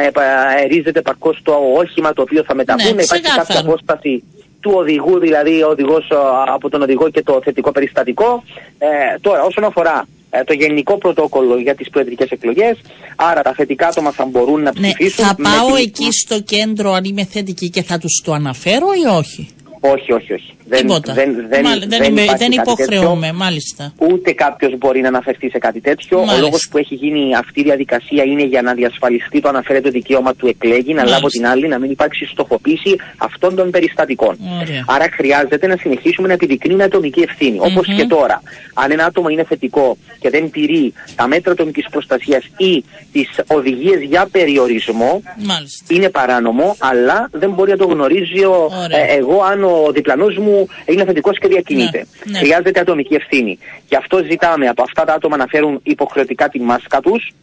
[0.58, 3.68] αερίζεται παρκώς το όχημα το οποίο θα μεταβούν, Ναι, να υπάρχει κάποια ξεκάθαρο.
[3.70, 4.24] απόσταση
[4.66, 6.16] του οδηγού, δηλαδή ο οδηγός ε,
[6.54, 8.44] από τον οδηγό και το θετικό περιστατικό.
[8.78, 8.88] Ε,
[9.22, 12.78] τώρα, όσον αφορά ε, το γενικό πρωτόκολλο για τις προεδρικές εκλογές,
[13.16, 15.26] άρα τα θετικά άτομα θα μπορούν να Ναι, ψηφίσουν.
[15.26, 18.88] θα με πάω την- εκεί στο κέντρο αν είμαι θετική και θα τους το αναφέρω
[19.04, 19.48] ή όχι;
[19.80, 20.54] Όχι, όχι, όχι.
[20.70, 21.14] Τίποτα.
[21.14, 23.38] Δεν, δεν, Μάλ- δεν, είμαι- υπάρχει δεν κάτι υποχρεώμαι, τέτοιο.
[23.38, 23.94] μάλιστα.
[23.98, 26.18] Ούτε κάποιος μπορεί να αναφερθεί σε κάτι τέτοιο.
[26.18, 26.38] Μάλιστα.
[26.38, 30.34] Ο λόγος που έχει γίνει αυτή η διαδικασία είναι για να διασφαλιστεί το αναφέρετο δικαίωμα
[30.36, 31.18] του εκλέγει, αλλά Μάλιστα.
[31.18, 34.38] από την άλλη να μην υπάρξει στοχοποίηση αυτών των περιστατικών.
[34.62, 34.84] Ωραία.
[34.88, 37.58] Άρα χρειάζεται να συνεχίσουμε να επιδεικνύουμε ατομική ευθύνη.
[37.60, 37.96] Όπως Μμμ.
[37.96, 38.42] και τώρα.
[38.74, 44.02] Αν ένα άτομο είναι θετικό και δεν τηρεί τα μέτρα ατομικής προστασίας ή τις οδηγίες
[44.02, 45.86] για περιορισμό, Μάλιστα.
[45.96, 49.00] είναι παράνομο, αλλά δεν μπορεί να το γνωρίζει ο, Ωραία.
[49.00, 50.54] ε, εγώ αν ο διπλανός μου
[50.86, 51.98] είναι θετικό και διακινείται.
[51.98, 52.40] Ναι, ναι.
[52.40, 53.58] Χρειάζεται ατομική ευθύνη.
[53.88, 57.34] Γι' αυτό ζητάμε από αυτά τα άτομα να φέρουν υποχρεωτικά τη μάσκα τους,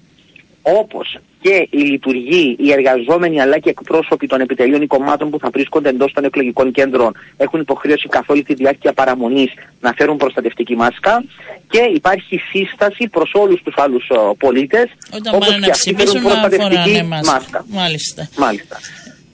[0.62, 5.50] όπως και οι λειτουργοί, οι εργαζόμενοι αλλά και εκπρόσωποι των επιτελείων ή κομμάτων που θα
[5.50, 10.76] βρίσκονται εντός των εκλογικών κέντρων έχουν υποχρέωση καθ' όλη τη διάρκεια παραμονής να φέρουν προστατευτική
[10.76, 11.24] μάσκα
[11.68, 17.64] και υπάρχει σύσταση προς όλους τους άλλους πολίτες Όταν πάνε να ψηφίσουν να φοράνε μάσκα.
[17.68, 18.28] Μάλιστα.
[18.36, 18.76] Μάλιστα.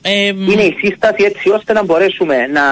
[0.03, 2.63] Ε, μ, Είναι η σύσταση έτσι ώστε να μπορέσουμε να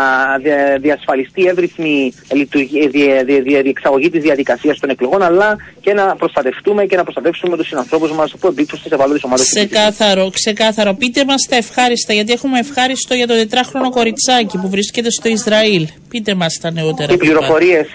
[0.43, 5.93] δια- διασφαλιστεί η εύρυθμη λειτουργία- δια- δια- δια- διεξαγωγή της διαδικασίας των εκλογών, αλλά και
[5.93, 9.47] να προστατευτούμε και να προστατεύσουμε τους συνανθρώπους μας που εμπίπτουν στις ευάλωτες ομάδες.
[9.55, 10.95] Ξεκάθαρο, ξεκάθαρο.
[10.95, 15.87] Πείτε μας τα ευχάριστα, γιατί έχουμε ευχάριστο για το τετράχρονο κοριτσάκι που βρίσκεται στο Ισραήλ.
[16.09, 17.12] Πείτε μας τα νεότερα.
[17.12, 17.25] Οι από αυτά.
[17.25, 17.87] πληροφορίες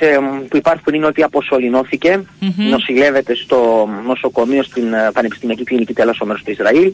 [0.50, 2.70] που υπάρχουν είναι ότι αποσωληνώθηκε, Μμμ.
[2.70, 6.94] νοσηλεύεται στο νοσοκομείο στην ε, Πανεπιστημιακή Κλινική Τέλασο μέρος του Ισραήλ.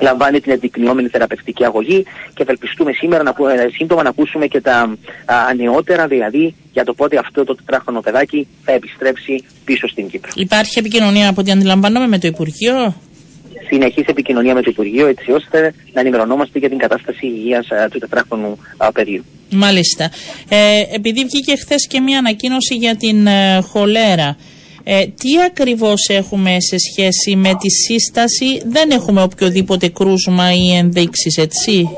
[0.00, 2.02] Λαμβάνει την ενδεικνυόμενη θεραπευτική αγωγή
[2.34, 6.84] και ευελπιστούμε σήμερα να, πού- ε, σύντομα να ακούσουμε και τα α, νεότερα, δηλαδή για
[6.84, 10.30] το πότε αυτό το τετράχρονο παιδάκι θα επιστρέψει πίσω στην Κύπρο.
[10.34, 12.94] Υπάρχει επικοινωνία από ό,τι αντιλαμβάνομαι με το Υπουργείο;
[13.70, 17.98] Συνεχής επικοινωνία με το Υπουργείο έτσι ώστε να ενημερωνόμαστε για την κατάσταση υγείας α, του
[17.98, 19.24] τετράχρονου α, παιδιού.
[19.50, 20.10] Μάλιστα.
[20.48, 24.36] Ε, επειδή βγήκε χθες και μια ανακοίνωση για την ε, χολέρα.
[24.90, 31.36] Ε, τι ακριβώς έχουμε σε σχέση με τη σύσταση, δεν έχουμε οποιοδήποτε κρούσμα ή ενδείξεις,
[31.36, 31.88] έτσι;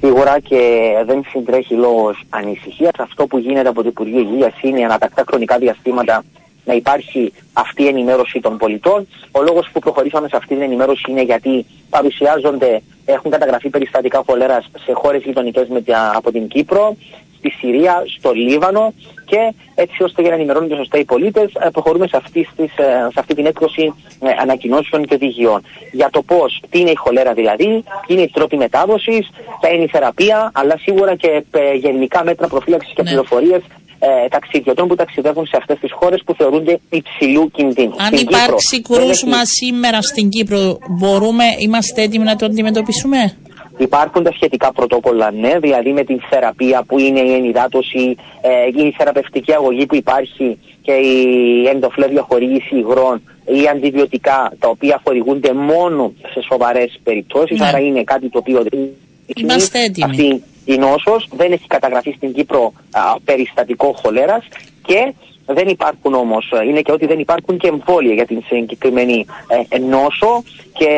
[0.00, 0.58] Σίγουρα και
[1.06, 2.90] δεν συντρέχει λόγος ανησυχίας.
[2.98, 6.24] Αυτό που γίνεται από το Υπουργείο Υγείας είναι ανατακτά χρονικά διαστήματα
[6.64, 9.06] να υπάρχει αυτή η ενημέρωση των πολιτών.
[9.30, 14.70] Ο λόγος που προχωρήσαμε σε αυτή την ενημέρωση είναι γιατί παρουσιάζονται, έχουν καταγραφεί περιστατικά χολέρας
[14.84, 15.66] σε χώρες γειτονικές
[16.14, 16.96] από την Κύπρο,
[17.40, 22.06] στη Συρία, στο Λίβανο και έτσι ώστε για να ενημερώνονται σωστά οι πολίτες, ε, προχωρούμε
[22.06, 25.60] σε αυτή, στις, ε, σε αυτή την έκδοση ε, ανακοινώσεων και οδηγιών.
[25.92, 29.28] Για το πώς, τι είναι η χολέρα δηλαδή, ποιοι είναι οι τρόποι μετάδοσης,
[29.60, 31.44] ποια είναι η θεραπεία, αλλά σίγουρα και
[31.80, 33.08] γενικά μέτρα προφύλαξης και ναι.
[33.08, 33.62] πληροφορίες
[34.02, 37.94] ε, ταξιδιωτών που ταξιδεύουν σε αυτές τις χώρες που θεωρούνται υψηλού κινδύνου.
[37.98, 39.46] Αν στην υπάρξει Κύπρο, κρούσμα έχει...
[39.46, 43.36] σήμερα στην Κύπρο, μπορούμε, είμαστε έτοιμοι να το αντιμετωπίσουμε;
[43.80, 48.94] Υπάρχουν τα σχετικά πρωτόκολλα, ναι, δηλαδή με την θεραπεία που είναι η ενυδάτωση, ε, η
[48.96, 56.12] θεραπευτική αγωγή που υπάρχει και η ενδοφλέβια χορήγηση υγρών ή αντιβιωτικά τα οποία χορηγούνται μόνο
[56.32, 57.58] σε σοβαρές περιπτώσεις.
[57.58, 57.66] Ναι.
[57.66, 58.88] Άρα είναι κάτι το οποίο δεν
[59.34, 60.10] Είμαστε έτοιμοι.
[60.10, 64.44] Αυτή η νόσος δεν έχει καταγραφεί στην Κύπρο α, περιστατικό χολέρας
[64.82, 65.14] και
[65.54, 69.26] δεν υπάρχουν όμως, είναι και ότι δεν υπάρχουν και εμβόλια για την συγκεκριμένη
[69.68, 70.88] ε, νόσο και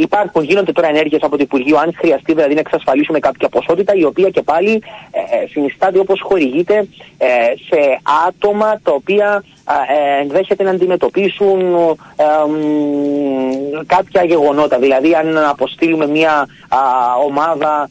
[0.00, 4.04] υπάρχουν, γίνονται τώρα ενέργειες από το Υπουργείο, αν χρειαστεί δηλαδή να εξασφαλίσουμε κάποια ποσότητα, η
[4.04, 6.88] οποία και πάλι ε, ε συνιστάται όπως χορηγείται
[7.18, 7.26] ε,
[7.68, 9.53] σε άτομα τα οποία ε,
[10.20, 11.60] ενδέχεται να αντιμετωπίσουν
[13.86, 14.78] κάποια γεγονότα.
[14.78, 16.48] Δηλαδή, αν αποστείλουμε μια
[17.26, 17.88] ομάδα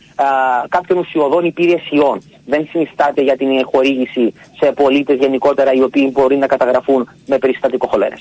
[0.69, 6.47] κάποιων ουσιοδών υπηρεσιών δεν συνιστάται για την χορήγηση σε πολίτες γενικότερα οι οποίοι μπορεί να
[6.47, 8.15] καταγραφούν με περιστατικό χολέρε.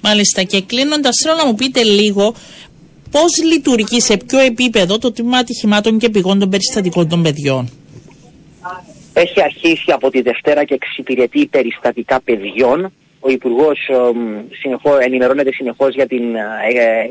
[0.00, 0.42] Μάλιστα.
[0.42, 2.34] Και κλείνοντας, θέλω να μου πείτε λίγο
[3.10, 7.70] πώς λειτουργεί, σε ποιο επίπεδο το τμήμα ατυχημάτων και πηγών των περιστατικών των παιδιών;
[9.12, 13.78] Έχει αρχίσει από τη Δευτέρα και εξυπηρετεί περιστατικά παιδιών ο Υπουργός
[15.04, 16.40] ενημερώνεται συνεχώς για την ε,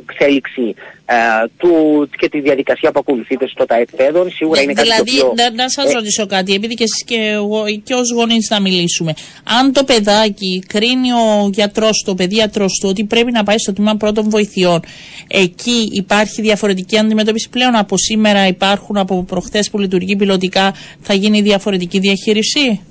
[0.08, 1.15] εξέλιξη ε,
[1.58, 3.89] του και τη διαδικασία που ακολουθείται στο ΤΑΕΠ
[4.36, 5.50] Σίγουρα είναι δηλαδή, κάτι το οποίο...
[5.56, 9.13] να, σας ε, ρωτήσω κάτι, επειδή και εσείς και, εγώ, και ως γονείς να μιλήσουμε.
[9.60, 13.74] Αν το παιδάκι κρίνει ο γιατρός του, ο παιδίατρο του, ότι πρέπει να πάει στο
[13.74, 14.80] τμήμα πρώτων βοηθειών,
[15.28, 21.41] εκεί υπάρχει διαφορετική αντιμετώπιση πλέον από σήμερα; Υπάρχουν από προχθές που λειτουργεί πιλωτικά, θα γίνει
[21.41, 22.82] διαφορετική διαχείριση;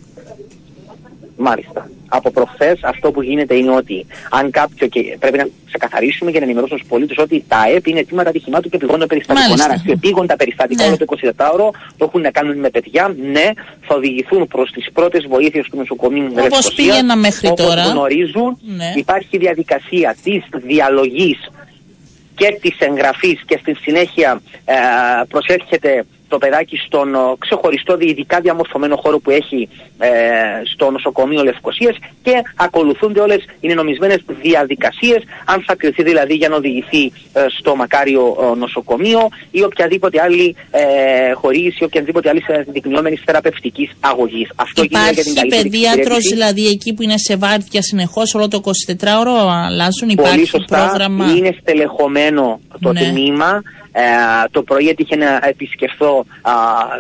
[1.37, 4.87] Μάλιστα από προχθές αυτό που γίνεται είναι ότι αν κάποιο.
[4.87, 8.71] και πρέπει να ξεκαθαρίσουμε και να ενημερώσουμε στους πολίτες ότι τα ΑΕΠ είναι τμήματα ατυχημάτων
[8.71, 9.61] και επιγόντων περιστατικών.
[9.61, 10.88] Άρα, σε επίγοντα περιστατικά ναι.
[10.88, 13.14] όλο το 24ωρο το έχουν να κάνουν με παιδιά.
[13.33, 13.51] Ναι,
[13.87, 17.83] θα οδηγηθούν προς τις πρώτες βοήθειες του νοσοκομείου Όπως πήγαινα μέχρι όπως τώρα.
[17.83, 18.92] γνωρίζουν, ναι.
[18.97, 21.38] υπάρχει διαδικασία της διαλογής
[22.35, 24.75] και της εγγραφής και στη συνέχεια ε,
[25.29, 27.09] προσέρχεται το παιδάκι στον
[27.39, 30.09] ξεχωριστό ειδικά διαμορφωμένο χώρο που έχει ε,
[30.75, 36.57] στο νοσοκομείο Λευκοσίας και ακολουθούνται όλες οι νομισμένες διαδικασίες, αν θα κρυθεί δηλαδή για να
[36.57, 43.91] οδηγηθεί ε, στο μακάριο νοσοκομείο ή οποιαδήποτε άλλη ε, χορήγηση ή οποιαδήποτε άλλη δεικνυόμενη θεραπευτικής
[44.01, 44.51] αγωγής.
[44.57, 48.61] Αυτό γίνεται για την καλύτερη παιδίατρο δηλαδή εκεί που είναι σε βάρδια συνεχώς όλο το
[48.65, 49.35] 24ωρο,
[49.67, 53.01] αλλάζουν, υπάρχει Πολύ σωστά, πρόγραμμα; Είναι στελεχωμένο το ναι.
[53.01, 53.62] τμήμα.
[53.99, 56.25] Ε, το πρωί έτυχε να επισκεφθώ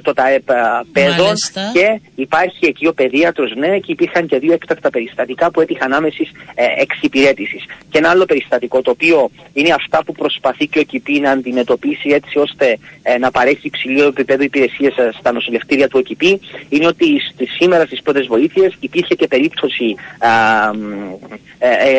[0.02, 0.46] το ΤΑΕΠ
[0.92, 1.34] Πέδων
[1.72, 6.30] και υπάρχει εκεί ο παιδίατρος, ναι, και υπήρχαν και δύο έκτακτα περιστατικά που έτυχαν άμεσης
[6.54, 7.64] ε, εξυπηρέτησης.
[7.90, 12.08] Και ένα άλλο περιστατικό το οποίο είναι αυτά που προσπαθεί και ο ΚΙΠΗ να αντιμετωπίσει
[12.08, 17.46] έτσι ώστε ε, να παρέχει υψηλό επίπεδο υπηρεσίες στα νοσηλευτήρια του ΟΚΙΠΗ είναι ότι στη,
[17.46, 19.94] σήμερα στις πρώτες βοήθειες υπήρχε και περίπτωση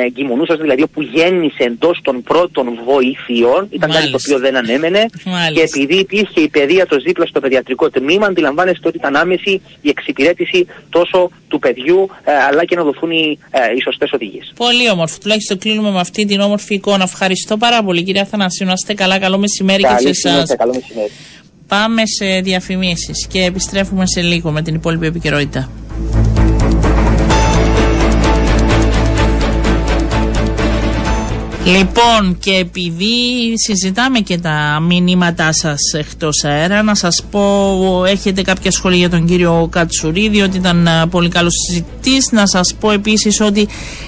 [0.05, 4.55] εγκυμονούσας, δηλαδή που γέννησε εντός των πρώτων βοήθειων, ήταν κάτι το οποίο δεν
[4.87, 5.05] ανέμενε
[5.53, 10.67] και επειδή υπήρχε η παιδίατρο δίπλα στο παιδιατρικό τμήμα, αντιλαμβάνεστε ότι ήταν άμεση η εξυπηρέτηση
[10.89, 14.53] τόσο του παιδιού, ε, αλλά και να δοθούν οι, ε, οι σωστές οδηγίες.
[14.55, 15.17] Πολύ όμορφο.
[15.21, 17.03] Τουλάχιστον κλείνουμε με αυτή την όμορφη εικόνα.
[17.03, 18.65] Ευχαριστώ πάρα πολύ, κυρία Αθανασίου.
[18.65, 19.19] Να είστε καλά.
[19.19, 20.55] Καλό μεσημέρι Καλή και σε εσάς.
[20.57, 21.11] Καλό μεσημέρι.
[21.67, 25.69] Πάμε σε διαφημίσεις και επιστρέφουμε σε λίγο με την υπόλοιπη επικαιρότητα.
[31.67, 38.71] Λοιπόν και επειδή συζητάμε και τα μηνύματά σας εκτός αέρα να σας πω έχετε κάποια
[38.71, 42.31] σχόλια για τον κύριο Κατσουρίδη ότι ήταν πολύ καλός συζητητής.
[42.31, 43.67] Να σας πω επίσης ότι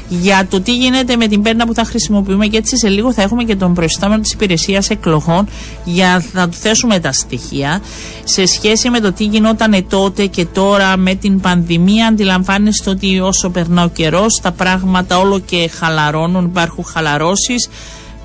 [0.10, 3.22] για το τι γίνεται με την πέρνα που θα χρησιμοποιούμε και έτσι σε λίγο θα
[3.22, 5.48] έχουμε και τον προϊστάμενο της υπηρεσίας εκλογών
[5.84, 7.82] για να του θέσουμε τα στοιχεία
[8.24, 13.50] σε σχέση με το τι γινόταν τότε και τώρα με την πανδημία αντιλαμβάνεστε ότι όσο
[13.50, 17.70] περνά ο καιρός τα πράγματα όλο και χαλαρώνουν υπάρχουν χαλαρώσεις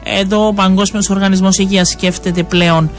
[0.05, 2.91] εδώ ο Παγκόσμιος Οργανισμός Υγείας σκέφτεται πλέον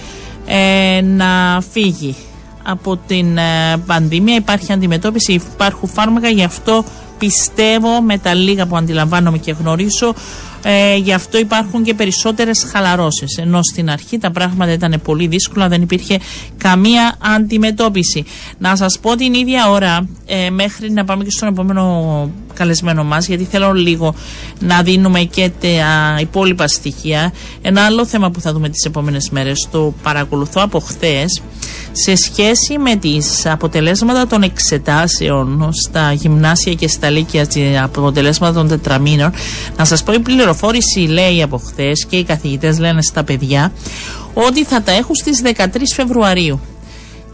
[0.46, 2.16] ε, να φύγει
[2.64, 4.36] από την ε, πανδημία.
[4.36, 6.84] Υπάρχει αντιμετώπιση, υπάρχουν φάρμακα, γι' αυτό
[7.18, 10.14] πιστεύω με τα λίγα που αντιλαμβάνομαι και γνωρίζω
[10.68, 13.38] Ε, γι' αυτό υπάρχουν και περισσότερες χαλαρώσεις.
[13.38, 16.20] Ενώ στην αρχή τα πράγματα ήταν πολύ δύσκολα, δεν υπήρχε
[16.58, 18.26] καμία αντιμετώπιση.
[18.58, 23.28] Να σας πω την ίδια ώρα, ε, μέχρι να πάμε και στον επόμενο καλεσμένο μας,
[23.28, 24.16] γιατί θέλω λίγο
[24.60, 27.34] να δίνουμε και τα υπόλοιπα στοιχεία.
[27.62, 31.42] Ένα άλλο θέμα που θα δούμε τις επόμενες μέρες, το παρακολουθώ από χθες
[31.98, 37.48] σε σχέση με τις αποτελέσματα των εξετάσεων στα γυμνάσια και στα λύκεια,
[37.84, 39.32] αποτελέσματα των τετραμήνων,
[39.78, 43.72] να σας πω η πληροφόρηση λέει από χθες και οι καθηγητές λένε στα παιδιά
[44.34, 46.60] ότι θα τα έχουν στις 13 Φεβρουαρίου.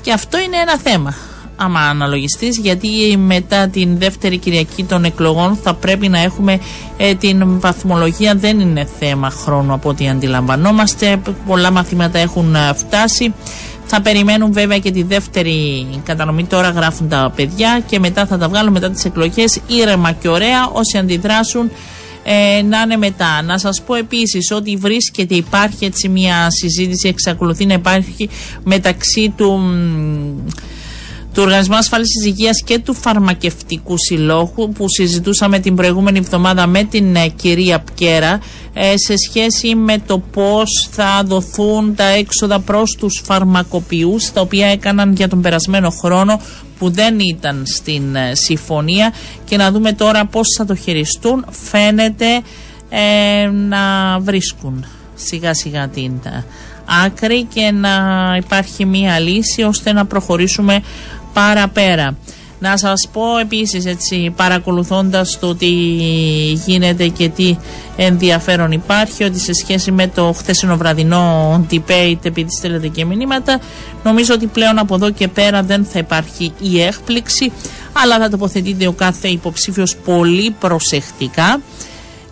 [0.02, 1.16] Και αυτό είναι ένα θέμα
[1.64, 6.60] άμα αναλογιστείς γιατί μετά την δεύτερη Κυριακή των εκλογών θα πρέπει να έχουμε
[6.98, 8.36] ε, την βαθμολογία.
[8.36, 11.22] Δεν είναι θέμα χρόνου από ό,τι αντιλαμβανόμαστε.
[11.48, 13.34] Πολλά μαθήματα έχουν ε, φτάσει
[13.94, 16.46] θα περιμένουν βέβαια και τη δεύτερη κατανομή.
[16.46, 20.70] Τώρα γράφουν τα παιδιά και μετά θα τα βγάλουν μετά τις εκλογές ήρεμα και ωραία.
[20.72, 21.72] Όσοι αντιδράσουν
[22.24, 23.42] ε, να είναι μετά.
[23.42, 28.30] Να σας πω επίσης ότι βρίσκεται, υπάρχει έτσι μια συζήτηση, εξακολουθεί να υπάρχει
[28.64, 29.60] μεταξύ του
[31.34, 37.16] του Οργανισμού Ασφάλισης Υγείας και του Φαρμακευτικού Συλλόγου που συζητούσαμε την προηγούμενη εβδομάδα με την
[37.16, 38.40] ε, κυρία Πκέρα
[38.74, 44.68] ε, σε σχέση με το πώς θα δοθούν τα έξοδα προς τους φαρμακοποιούς τα οποία
[44.68, 46.42] έκαναν για τον περασμένο χρόνο
[46.80, 49.14] που δεν ήταν στην ε, συμφωνία.
[49.46, 51.46] Και να δούμε τώρα πώς θα το χειριστούν.
[51.50, 52.42] Φαίνεται
[53.70, 56.12] να βρίσκουν σιγά σιγά την
[57.06, 57.92] άκρη και να
[58.38, 60.82] υπάρχει μία λύση ώστε να προχωρήσουμε
[61.34, 62.18] παραπέρα.
[62.60, 65.70] Να σας πω επίσης έτσι παρακολουθώντας το τι
[66.66, 67.56] γίνεται και τι
[67.96, 73.60] ενδιαφέρον υπάρχει ότι σε σχέση με το χθεσινό βραδινό debate επειδή στέλνετε και μηνύματα
[74.04, 77.52] νομίζω ότι πλέον από εδώ και πέρα δεν θα υπάρχει η έκπληξη
[77.94, 81.62] αλλά θα τοποθετείται ο κάθε υποψήφιος πολύ προσεκτικά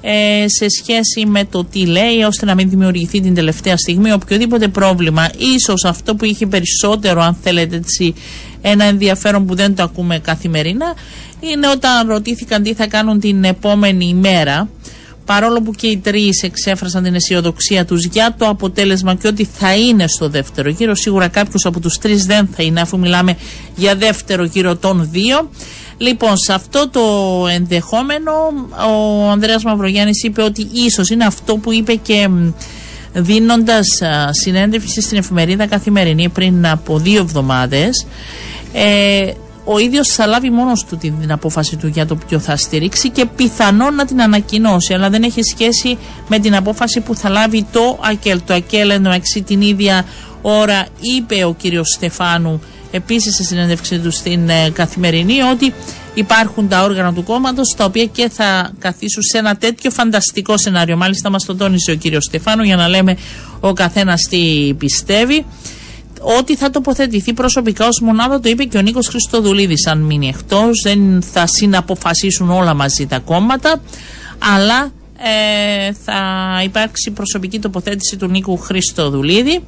[0.02, 4.68] ε, σε σχέση με το τι λέει ώστε να μην δημιουργηθεί την τελευταία στιγμή οποιοδήποτε
[4.68, 8.14] πρόβλημα ίσως αυτό που είχε περισσότερο αν θέλετε έτσι
[8.62, 10.93] ένα ενδιαφέρον που δεν το ακούμε καθημερινά
[11.39, 14.69] είναι όταν ρωτήθηκαν τι θα κάνουν την επόμενη ημέρα
[15.26, 19.76] παρόλο που και οι τρεις εξέφρασαν την αισιοδοξία τους για το αποτέλεσμα και ότι θα
[19.76, 23.38] είναι στο δεύτερο γύρο σίγουρα κάποιος από τους τρεις δεν θα είναι αφού μιλάμε
[23.76, 25.50] για δεύτερο γύρο των δύο.
[25.98, 27.02] Λοιπόν, σε αυτό το
[27.54, 28.32] ενδεχόμενο
[28.89, 32.30] ο Ανδρέας Μαυρογιάννης είπε ότι ίσως είναι αυτό που είπε και
[33.13, 33.88] δίνοντας
[34.30, 38.06] συνέντευξη στην εφημερίδα Καθημερινή πριν από δύο εβδομάδες
[38.74, 39.32] ε,
[39.72, 43.26] ο ίδιος θα λάβει μόνος του την απόφαση του για το ποιο θα στηρίξει και
[43.26, 48.00] πιθανόν να την ανακοινώσει αλλά δεν έχει σχέση με την απόφαση που θα λάβει το
[48.02, 48.39] ΑΚΕΛ.
[48.45, 50.06] Το ΑΚΕΛ εντωμεταξύ την ίδια
[50.41, 55.74] ώρα είπε ο κύριος Στεφάνου επίσης σε συνέντευξή του στην ε, Καθημερινή ότι
[56.13, 60.98] υπάρχουν τα όργανα του κόμματος τα οποία και θα καθίσουν σε ένα τέτοιο φανταστικό σενάριο.
[60.98, 63.17] Μάλιστα, μας το τόνισε ο κύριος Στεφάνου για να λέμε
[63.60, 65.45] ο καθένας τι πιστεύει.
[66.38, 69.88] Ότι θα τοποθετηθεί προσωπικά ως μονάδα το είπε και ο Νίκος Χριστοδουλίδης.
[69.88, 73.82] Αν μείνει εκτός, δεν θα συναποφασίσουν όλα μαζί τα κόμματα,
[74.56, 76.22] αλλά ε, θα
[76.63, 79.63] υπάρξει προσωπική τοποθέτηση του Νίκου Χριστοδουλίδη.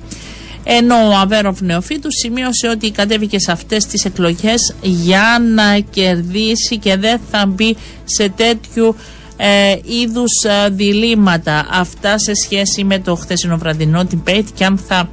[0.63, 6.97] Ενώ ο Αβέροφ Νεοφίτους σημείωσε ότι κατέβηκε σε αυτές τις εκλογές για να κερδίσει και
[6.97, 8.95] δεν θα μπει σε τέτοιου
[9.37, 11.65] ε, είδους ε, διλήμματα.
[11.71, 15.09] Αυτά σε σχέση με το χθεσινό βραδινό debate και αν θα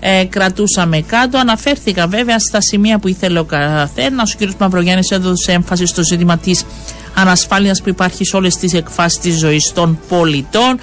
[0.00, 1.38] ε, κρατούσαμε κάτω.
[1.38, 4.34] Αναφέρθηκα βέβαια στα σημεία που ήθελε ο καθένας.
[4.34, 4.50] Ο κ.
[4.58, 6.64] Μαυρογιάννης έδωσε έμφαση στο ζήτημα της
[7.14, 10.78] ανασφάλειας που υπάρχει σε όλες τις εκφάσεις της ζωής των πολιτών.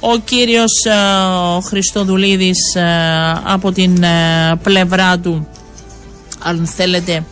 [0.00, 2.82] Ο κύριος ε, Χριστοδουλίδης ε,
[3.44, 5.48] από την ε, πλευρά του,
[6.42, 7.24] αν θέλετε,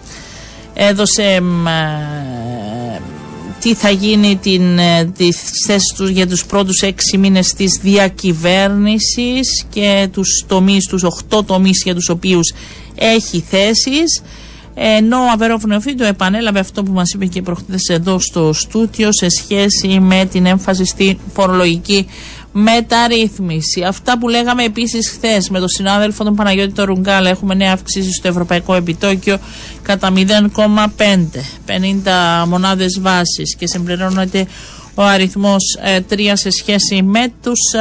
[0.74, 1.42] έδωσε
[3.60, 4.78] τι θα γίνει την,
[5.16, 11.44] τις θέσεις τους για τους πρώτους έξι μήνες της διακυβέρνησης και τους τομείς, τους οχτώ
[11.44, 12.52] τομείς για τους οποίους
[12.94, 14.22] έχει θέσεις.
[14.76, 19.28] Ενώ ο Αβέροφ Νεοφίτου επανέλαβε αυτό που μας είπε και προχθές εδώ στο στούτιο σε
[19.28, 22.06] σχέση με την έμφαση στη φορολογική
[22.56, 23.82] μεταρρύθμιση.
[23.82, 27.28] Αυτά που λέγαμε επίσης χθες με τον συνάδελφο τον Παναγιώτη τον Ρουγκάλα.
[27.28, 29.38] Έχουμε νέα αυξήσει στο ευρωπαϊκό επιτόκιο
[29.82, 30.22] κατά 0,5,
[31.66, 34.46] 50 μονάδες βάσης και συμπληρώνεται
[34.94, 35.78] ο αριθμός
[36.10, 37.80] 3 ε, σε σχέση με τους ε,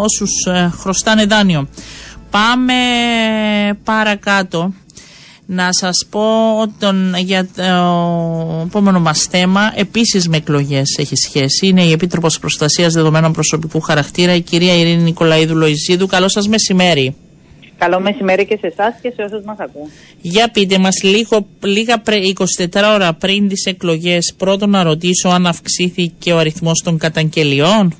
[0.00, 1.68] όσους ε, χρωστάνε δάνειο.
[2.30, 2.74] Πάμε
[3.84, 4.72] παρακάτω
[5.50, 6.20] να σας πω
[6.78, 7.62] τον, για το
[8.66, 14.34] επόμενο μας θέμα, επίσης με εκλογές έχει σχέση, είναι η Επίτροπος Προστασίας Δεδομένων Προσωπικού Χαρακτήρα,
[14.34, 16.06] η κυρία Ειρήνη Νικολαίδου Λοϊζίδου.
[16.06, 17.14] Καλό σας μεσημέρι.
[17.78, 19.90] Καλό μεσημέρι και σε εσάς και σε όσους μας ακούν.
[20.20, 26.32] Για πείτε μας λίγο, λίγα 24 ώρα πριν τις εκλογές, πρώτον να ρωτήσω αν αυξήθηκε
[26.32, 27.94] ο αριθμός των καταγγελιών.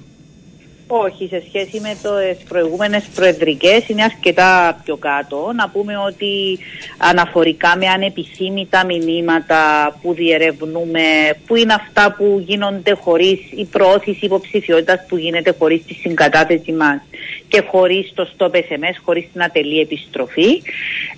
[0.90, 1.96] Όχι, σε σχέση με
[2.34, 5.52] τις προηγούμενες προεδρικές είναι αρκετά πιο κάτω.
[5.54, 6.58] Να πούμε ότι
[6.98, 9.60] αναφορικά με ανεπιθύμητα μηνύματα
[10.02, 11.00] που διερευνούμε,
[11.46, 17.00] που είναι αυτά που γίνονται χωρίς η προώθηση υποψηφιότητας που γίνεται χωρίς τη συγκατάθεση μας
[17.48, 20.62] και χωρίς το stop SMS, χωρίς την ατελή επιστροφή.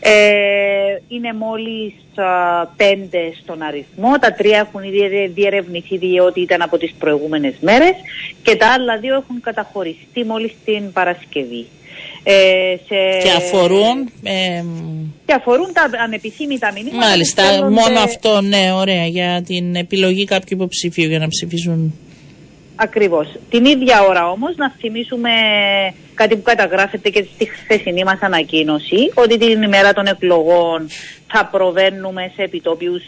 [0.01, 0.13] Ε,
[1.09, 1.95] είναι μόλις
[2.77, 4.19] πέντε στον αριθμό.
[4.21, 7.95] Τα τρία έχουν ήδη διερευνηθεί διότι ήταν από τις προηγούμενες μέρες
[8.43, 11.67] και τα άλλα δύο έχουν καταχωριστεί μόλις την Παρασκευή.
[12.23, 13.19] Ε, σε...
[13.23, 14.11] Και αφορούν.
[14.23, 14.65] Ε,
[15.27, 17.07] και αφορούν τα ανεπιθύμητα μηνύματα.
[17.07, 21.95] Μάλιστα, μόνο αυτό, ναι, ωραία, για την επιλογή κάποιου υποψηφίου για να ψηφίσουν.
[22.83, 23.29] Ακριβώς.
[23.51, 25.31] Την ίδια ώρα όμως να θυμίσουμε
[26.15, 30.89] κάτι που καταγράφεται και στη χθεσινή μας ανακοίνωση ότι την ημέρα των εκλογών
[31.27, 33.03] θα προβαίνουμε σε επιτόπιους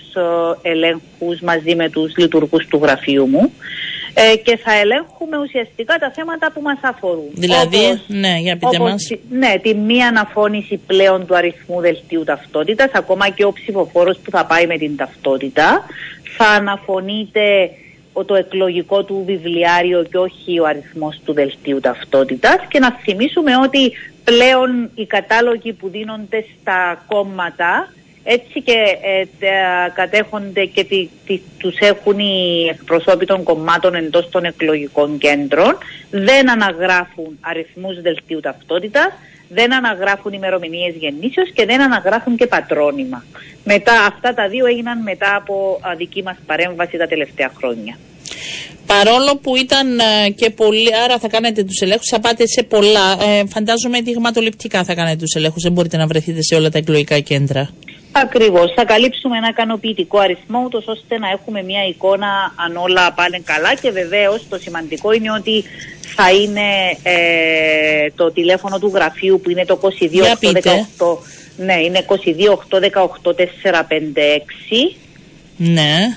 [0.62, 3.52] ε, ελέγχους μαζί με τους λειτουργούς του γραφείου μου
[4.14, 7.30] ε, και θα ελέγχουμε ουσιαστικά τα θέματα που μας αφορούν.
[7.32, 9.10] Δηλαδή, ναι, για πείτε όπως, μας.
[9.30, 14.46] Ναι, τη μία αναφώνηση πλέον του αριθμού δελτίου ταυτότητας, ακόμα και ο ψηφοφόρος που θα
[14.46, 15.84] πάει με την ταυτότητα,
[16.36, 17.70] θα αναφωνείται
[18.26, 23.92] το εκλογικό του βιβλιάριο και όχι ο αριθμός του δελτίου ταυτότητας και να θυμίσουμε ότι
[24.24, 27.92] πλέον οι κατάλογοι που δίνονται στα κόμματα
[28.24, 28.72] έτσι και
[29.02, 29.48] ε,
[29.94, 35.78] κατέχονται και τι, τι, τους έχουν οι εκπροσώποι των κομμάτων εντός των εκλογικών κέντρων
[36.10, 39.12] δεν αναγράφουν αριθμούς δελτίου ταυτότητας
[39.54, 43.24] δεν αναγράφουν ημερομηνίες γεννήσεως και δεν αναγράφουν και πατρόνυμα.
[43.64, 47.96] Μετά, αυτά τα δύο έγιναν μετά από δική μας παρέμβαση τα τελευταία χρόνια.
[48.86, 53.18] Παρόλο που ήταν ε, και πολύ, άρα θα κάνετε τους ελέγχους, θα πάτε σε πολλά,
[53.22, 57.20] ε, φαντάζομαι δειγματοληπτικά θα κάνετε τους ελέγχους, δεν μπορείτε να βρεθείτε σε όλα τα εκλογικά
[57.20, 57.70] κέντρα.
[58.12, 63.40] Ακριβώς, θα καλύψουμε ένα ικανοποιητικό αριθμό, ούτως ώστε να έχουμε μια εικόνα αν όλα πάνε
[63.44, 65.64] καλά και βεβαίως το σημαντικό είναι ότι
[66.16, 66.68] θα είναι
[67.02, 67.16] ε,
[68.14, 69.88] το τηλέφωνο του γραφείου που είναι το 22
[71.56, 72.58] Ναι, είναι 22
[75.56, 76.16] Ναι.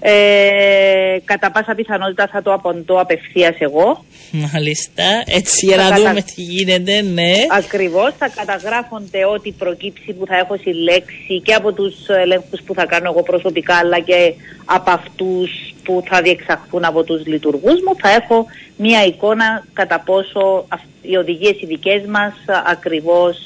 [0.00, 4.04] Ε, κατά πάσα πιθανότητα θα το αποντώ απευθείας εγώ.
[4.30, 5.04] Μάλιστα.
[5.26, 7.32] Έτσι για να δούμε τι γίνεται, ναι.
[7.50, 8.12] Ακριβώς.
[8.18, 13.10] Θα καταγράφονται ό,τι προκύψει που θα έχω συλλέξει και από τους ελέγχους που θα κάνω
[13.10, 14.34] εγώ προσωπικά, αλλά και
[14.64, 15.50] από αυτούς
[15.82, 17.96] που θα διεξαχθούν από τους λειτουργούς μου.
[18.00, 20.66] Θα έχω μία εικόνα κατά πόσο
[21.02, 22.32] οι οδηγίες οι δικές μας
[22.66, 23.36] ακριβώς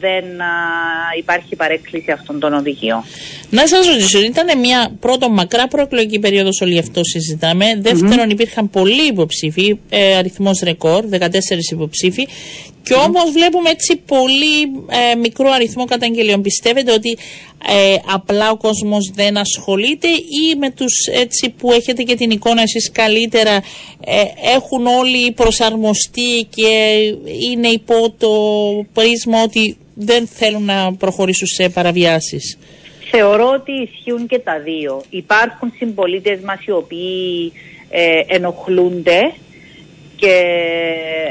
[0.00, 0.24] δεν
[1.18, 3.04] υπάρχει παρέκκληση αυτών των οδηγιών.
[3.50, 7.64] Να σας ρωτήσω, ήταν μια πρώτο μακρά προεκλογική περίοδος, όλοι αυτό συζητάμε.
[7.78, 12.28] Δεύτερον, υπήρχαν πολλοί υποψήφοι, ε, αριθμός ρεκόρ, 14 υποψήφοι.
[12.82, 14.60] Και όμως βλέπουμε έτσι πολύ
[15.12, 16.42] ε, μικρό αριθμό καταγγελιών.
[16.42, 17.18] Πιστεύετε ότι
[17.64, 22.62] ε, απλά ο κόσμος δεν ασχολείται ή με τους έτσι που έχετε και την εικόνα
[22.62, 23.54] εσείς καλύτερα
[24.04, 24.22] ε,
[24.54, 26.96] έχουν όλοι προσαρμοστεί και
[27.50, 28.30] είναι υπό το
[28.92, 32.58] πρίσμα ότι δεν θέλουν να προχωρήσουν σε παραβιάσεις;
[33.10, 35.02] Θεωρώ ότι ισχύουν και τα δύο.
[35.10, 37.52] Υπάρχουν συμπολίτες μας οι οποίοι
[37.90, 39.32] ε, ενοχλούνται
[40.16, 40.54] και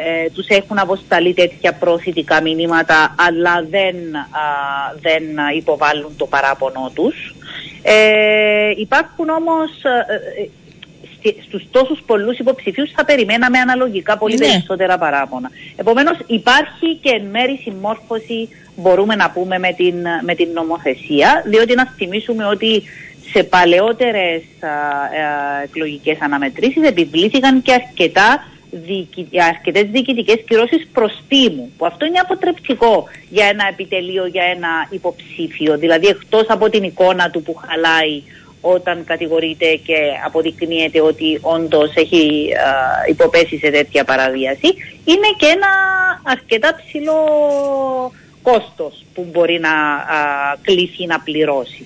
[0.06, 3.96] ε, τους έχουν αποσταλεί τέτοια πρόσιτικα μηνύματα αλλά δεν,
[5.02, 5.24] δεν
[5.58, 7.36] υποβάλλουν το παράπονο τους.
[7.84, 10.50] Ε, υπάρχουν όμως ε,
[11.48, 14.46] στους τόσους πολλούς υποψηφίους θα περιμέναμε αναλογικά πολύ ναι.
[14.46, 15.50] περισσότερα παράπονα.
[15.76, 21.76] Επομένως υπάρχει και εν μέρη συμμόρφωση μπορούμε να πούμε με την, με την νομοθεσία διότι
[21.76, 22.84] να θυμίσουμε ότι
[23.32, 28.44] σε παλαιότερες α, α, εκλογικές αναμετρήσεις επιβλήθηκαν και αρκετά
[29.50, 35.78] αρκετές διοικητικές κυρώσεις προστίμου, που αυτό είναι αποτρεπτικό για ένα επιτελείο, για ένα υποψήφιο.
[35.78, 38.22] Δηλαδή, εκτός από την εικόνα του που χαλάει
[38.62, 42.50] όταν κατηγορείται και αποδεικνύεται ότι όντως έχει
[43.10, 44.68] υποπέσει σε τέτοια παραβίαση,
[45.06, 45.68] είναι και ένα
[46.24, 47.20] αρκετά ψηλό
[48.42, 51.86] κόστος που μπορεί να α, κλείσει να πληρώσει.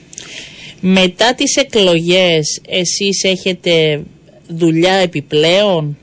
[0.81, 4.03] Μετά τις εκλογές εσείς έχετε
[4.47, 5.97] δουλειά επιπλέον;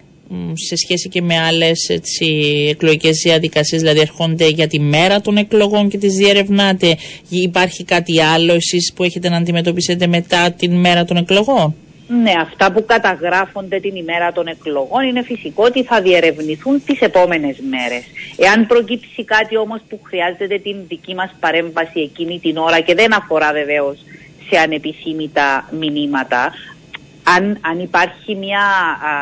[0.53, 2.27] Σε σχέση και με άλλες έτσι,
[2.71, 6.97] εκλογικές διαδικασίες, δηλαδή έρχονται για τη μέρα των εκλογών και τις διερευνάτε.
[7.29, 11.75] Υπάρχει κάτι άλλο εσείς που έχετε να αντιμετωπίσετε μετά την μέρα των εκλογών;
[12.23, 17.57] Ναι, αυτά που καταγράφονται την ημέρα των εκλογών είναι φυσικό ότι θα διερευνηθούν τις επόμενες
[17.71, 18.05] μέρες.
[18.37, 23.15] Εάν προκύψει κάτι όμως που χρειάζεται την δική μας παρέμβαση εκείνη την ώρα και δεν
[23.15, 23.99] αφορά βεβαίως
[24.51, 26.53] σε ανεπιθύμητα μηνύματα,
[27.35, 29.15] αν, αν υπάρχει μια α,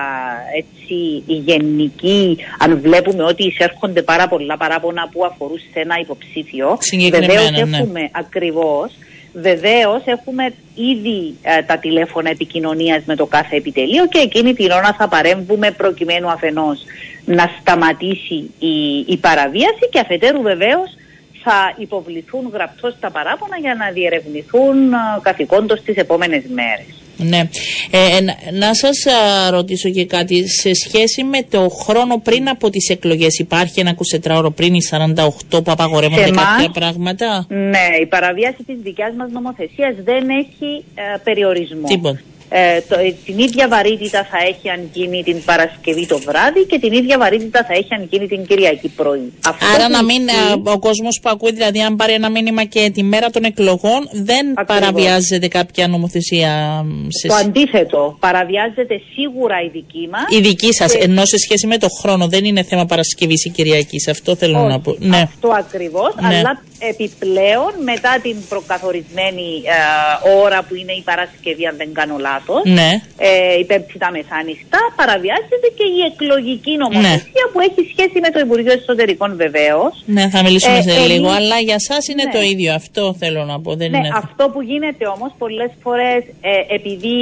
[0.57, 6.79] έτσι γενική, αν βλέπουμε ότι εισέρχονται πάρα πολλά παράπονα που αφορούν σε ένα υποψήφιο,
[7.11, 7.79] βεβαίως ναι.
[7.79, 8.93] έχουμε ακριβώς,
[9.37, 14.95] Βεβαίως έχουμε ήδη ε, τα τηλέφωνα επικοινωνίας με το κάθε επιτελείο και εκείνη την ώρα
[14.99, 16.85] θα παρέμβουμε προκειμένου αφενός
[17.25, 20.97] να σταματήσει η, η παραβίαση και αφετέρου βεβαίως
[21.43, 27.04] θα υποβληθούν γραπτώς τα παράπονα για να διερευνηθούν ε, καθηκόντως τις επόμενες μέρες.
[27.17, 27.49] Ναι.
[27.91, 28.21] Ε,
[28.53, 29.05] να σας
[29.51, 30.49] ρωτήσω και κάτι.
[30.49, 35.29] Σε σχέση με το χρόνο πριν από τις εκλογές υπάρχει ένα 24ωρο πριν οι 48
[35.49, 41.87] που απαγορεύονται κάποια πράγματα; Ναι, η παραβίαση της δικιάς μας νομοθεσίας δεν έχει ε, περιορισμό.
[41.89, 42.21] Τίποτα.
[42.49, 46.79] Ε, το, ε, την ίδια βαρύτητα θα έχει αν γίνει την Παρασκευή το βράδυ και
[46.79, 49.33] την ίδια βαρύτητα θα έχει αν γίνει την Κυριακή πρωί.
[49.75, 53.03] Άρα να μην, ε, ο κόσμος που ακούει, δηλαδή αν πάρει ένα μήνυμα και τη
[53.03, 56.85] μέρα των εκλογών δεν παραβιάζεται κάποια νομοθεσία.
[57.09, 57.29] Σε...
[57.29, 60.39] Το αντίθετο, παραβιάζεται σίγουρα η δική μας.
[60.39, 60.99] Η δική σας, και...
[60.99, 64.09] ενώ σε σχέση με το χρόνο δεν είναι θέμα Παρασκευής ή Κυριακής.
[64.09, 64.97] Αυτό θέλω να πω.
[64.99, 65.21] Ναι.
[65.21, 66.37] Αυτό ακριβώς, ναι.
[66.37, 72.17] αλλά επιπλέον μετά την προκαθορισμένη ε, ώρα που είναι η Παρασκευή αν δεν κάνω
[72.49, 72.91] λάθος ναι.
[73.19, 77.51] ε, η Πέμπτη τα μεσάνυχτα παραβιάζεται και η εκλογική νομοθεσία ναι.
[77.53, 80.03] που έχει σχέση με το Υπουργείο Εσωτερικών βεβαίως.
[80.07, 82.33] Ναι θα μιλήσουμε ε, σε λίγο αλλά για σας είναι ναι.
[82.33, 86.23] το ίδιο αυτό θέλω να πω δεν ναι, είναι αυτό που γίνεται όμως πολλές φορές
[86.41, 87.17] ε, επειδή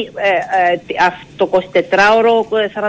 [0.70, 0.94] ε,
[1.36, 2.34] το 24ωρο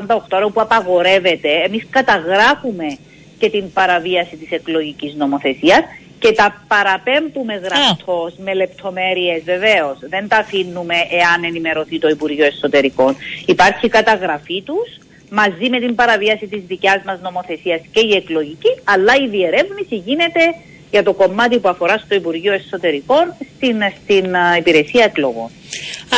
[0.08, 2.98] 48ωρο που απαγορεύεται εμείς καταγράφουμε
[3.40, 5.84] και την παραβίαση της εκλογικής νομοθεσίας
[6.24, 9.98] και τα παραπέμπουμε γραπτός με λεπτομέρειες βεβαίως.
[10.10, 13.16] Δεν τα αφήνουμε εάν ενημερωθεί το Υπουργείο Εσωτερικών.
[13.46, 14.90] Υπάρχει καταγραφή τους
[15.30, 20.44] μαζί με την παραβίαση της δικιάς μας νομοθεσίας και η εκλογική, αλλά η διερεύνηση γίνεται
[20.92, 25.50] για το κομμάτι που αφορά στο Υπουργείο Εσωτερικών στην, στην υπηρεσία εκλογών.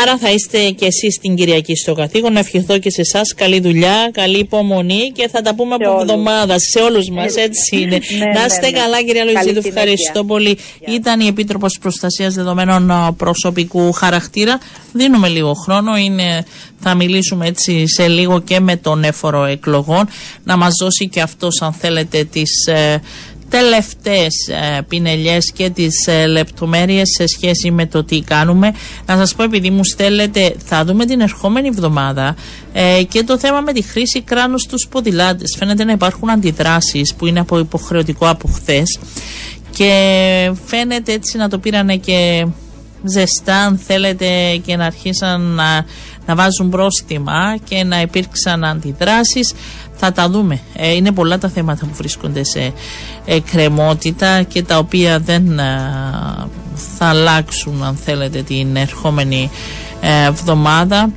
[0.01, 2.33] Άρα θα είστε και εσείς την Κυριακή στο καθήκον.
[2.33, 6.59] Να ευχηθώ και σε εσάς καλή δουλειά, καλή υπομονή και θα τα πούμε από εβδομάδα
[6.59, 7.35] σε όλους μας.
[7.35, 7.99] Έτσι είναι.
[8.17, 8.79] Ναι, να είστε ναι, ναι.
[8.79, 9.61] καλά, κυρία Λοϊζίδου.
[9.63, 10.57] Ευχαριστώ πολύ.
[10.87, 14.59] Ήταν η Επίτροπος Προστασίας Δεδομένων προσωπικού χαρακτήρα.
[14.93, 15.97] Δίνουμε λίγο χρόνο.
[15.97, 16.45] Είναι,
[16.79, 20.07] θα μιλήσουμε έτσι σε λίγο και με τον έφορο εκλογών.
[20.43, 22.65] Να μας δώσει και αυτός, αν θέλετε, τις.
[22.67, 23.01] Ε,
[23.59, 28.73] τελευταίες ε, πινελιές και τις ε, λεπτομέρειες σε σχέση με το τι κάνουμε.
[29.05, 32.35] Να σας πω επειδή μου στέλνετε, θα δούμε την ερχόμενη εβδομάδα
[32.73, 35.55] ε, και το θέμα με τη χρήση κράνους στους ποδηλάτες.
[35.57, 38.99] Φαίνεται να υπάρχουν αντιδράσεις που είναι από υποχρεωτικό από χθες.
[39.71, 39.91] και
[40.65, 42.47] φαίνεται έτσι να το πήρανε και
[43.03, 44.27] ζεστά αν θέλετε
[44.65, 45.85] και να αρχίσαν να,
[46.25, 49.53] να βάζουν πρόστιμα και να υπήρξαν αντιδράσεις
[49.95, 50.59] θα τα δούμε.
[50.75, 52.73] Ε, είναι πολλά τα θέματα που βρίσκονται σε
[53.25, 55.63] εκκρεμότητα και τα οποία δεν ε,
[56.97, 59.49] θα αλλάξουν αν θέλετε την ερχόμενη
[60.01, 61.09] ε, εβδομάδα.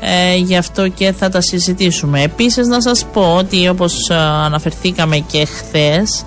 [0.00, 2.22] Ε, γι' αυτό και θα τα συζητήσουμε.
[2.22, 4.10] Επίσης να σας πω ότι όπως
[4.44, 6.24] αναφερθήκαμε και χθες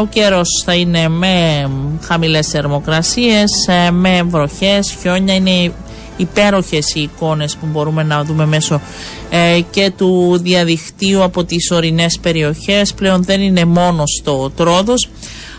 [0.00, 1.66] ο καιρός θα είναι με
[2.04, 3.50] χαμηλές θερμοκρασίες,
[3.92, 5.72] με βροχές, χιόνια, είναι
[6.16, 8.80] υπέροχες οι εικόνες που μπορούμε να δούμε μέσω
[9.30, 12.94] ε, και του διαδικτύου από τις ορεινές περιοχές.
[12.94, 15.08] Πλέον δεν είναι μόνο στο Τρόδος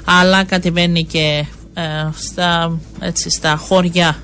[0.05, 1.81] αλλά κατεβαίνει και ε,
[2.15, 4.17] στα, έτσι, στα χώρια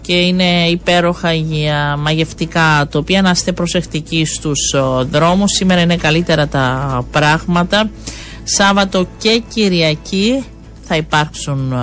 [0.00, 3.22] και είναι υπέροχα για μαγευτικά τοπία.
[3.22, 4.74] Να είστε προσεκτικοί στους
[5.10, 5.50] δρόμους.
[5.52, 7.90] Σήμερα είναι καλύτερα τα πράγματα.
[8.44, 10.44] Σάββατο και Κυριακή
[10.82, 11.74] θα υπάρξουν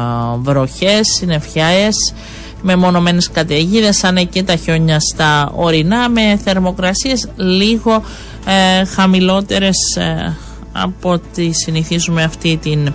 [0.41, 2.13] βροχές, συννεφιάες
[2.61, 8.03] με μονομένες καταιγίδες σαν και τα χιόνια στα ορεινά με θερμοκρασίες λίγο
[8.45, 10.37] ε, χαμηλότερες ε,
[10.71, 12.93] από ό,τι συνηθίζουμε αυτή την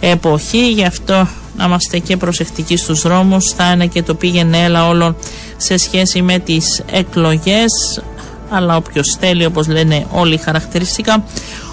[0.00, 0.70] εποχή.
[0.72, 3.52] Γι' αυτό να είμαστε και προσεκτικοί στους δρόμους.
[3.56, 5.16] Θα είναι και το πήγαινε έλα όλων
[5.56, 8.00] σε σχέση με τις εκλογές.
[8.50, 11.24] Αλλά όποιος θέλει όπως λένε όλοι χαρακτηριστικά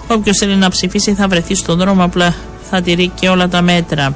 [0.07, 2.03] όποιος θέλει να ψηφίσει θα βρεθεί στον δρόμο.
[2.03, 2.35] Απλά
[2.69, 4.15] θα τηρεί και όλα τα μέτρα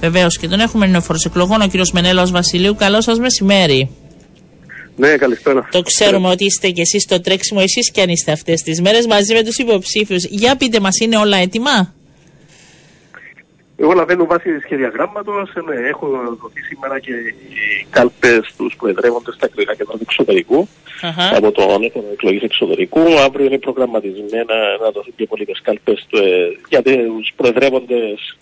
[0.00, 2.74] Βεβαίως και τον έχουμε νεοφόρο εκλογών, ο κύριος Μενέλο Βασιλείου.
[2.74, 3.90] Καλό σας μεσημέρι.
[4.96, 5.68] Ναι, καλησπέρα.
[5.70, 9.06] Το ξέρουμε ότι είστε κι εσείς στο τρέξιμο, εσείς κι αν είστε αυτές τις μέρες
[9.06, 10.24] μαζί με τους υποψήφιους.
[10.24, 11.94] Για πείτε μας, είναι όλα έτοιμα;
[13.76, 15.52] Εγώ λαβαίνω βάσει σχεδιαγράμματος.
[15.66, 16.06] Ναι, έχω
[16.40, 20.68] δοθεί σήμερα και οι κάλπες τους προεδρεύοντε στα εκλογικά κέντρα του εξωτερικού
[21.02, 21.36] uh-huh.
[21.36, 23.00] από το έθνο εκλογής εξωτερικού.
[23.26, 26.20] Αύριο είναι προγραμματισμένα να δοθούν και πολλές κάλπες ε,
[26.68, 28.36] για τους προεδρεύοντες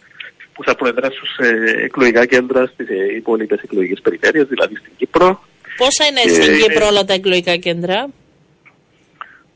[0.59, 1.47] που θα προεδρεύσουν σε
[1.85, 2.87] εκλογικά κέντρα στις
[3.17, 5.43] υπόλοιπες εκλογικές περιφέρειες, δηλαδή στην Κύπρο.
[5.77, 8.09] Πόσα είναι και στην Κύπρο όλα τα εκλογικά κέντρα;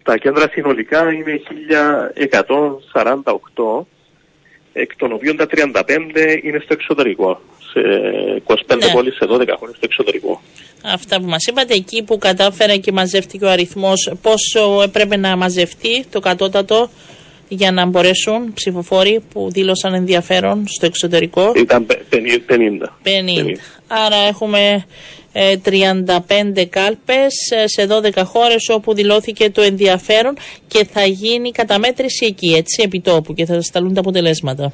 [0.03, 1.41] Τα κέντρα συνολικά είναι
[3.23, 3.87] 1148,
[4.73, 7.41] εκ των οποίων τα 35 είναι στο εξωτερικό.
[7.73, 7.81] Σε
[8.47, 8.93] 25 ναι.
[8.93, 10.43] πόλεις, σε 12 χώρες στο εξωτερικό.
[10.85, 16.05] Αυτά που μας είπατε, εκεί που κατάφερε και μαζεύτηκε ο αριθμός, πόσο έπρεπε να μαζευτεί
[16.11, 16.91] το κατώτατο;
[17.55, 21.53] Για να μπορέσουν ψηφοφόροι που δήλωσαν ενδιαφέρον στο εξωτερικό.
[21.57, 22.17] Ήταν 50.
[22.49, 22.59] 50.
[23.05, 23.57] 50.
[23.87, 24.85] Άρα έχουμε
[25.35, 25.41] 35
[26.55, 30.37] ε, κάλπες ε, σε 12 χώρες όπου δηλώθηκε το ενδιαφέρον
[30.69, 34.73] και θα γίνει καταμέτρηση εκεί, έτσι, επιτόπου και θα σταλούν τα αποτελέσματα.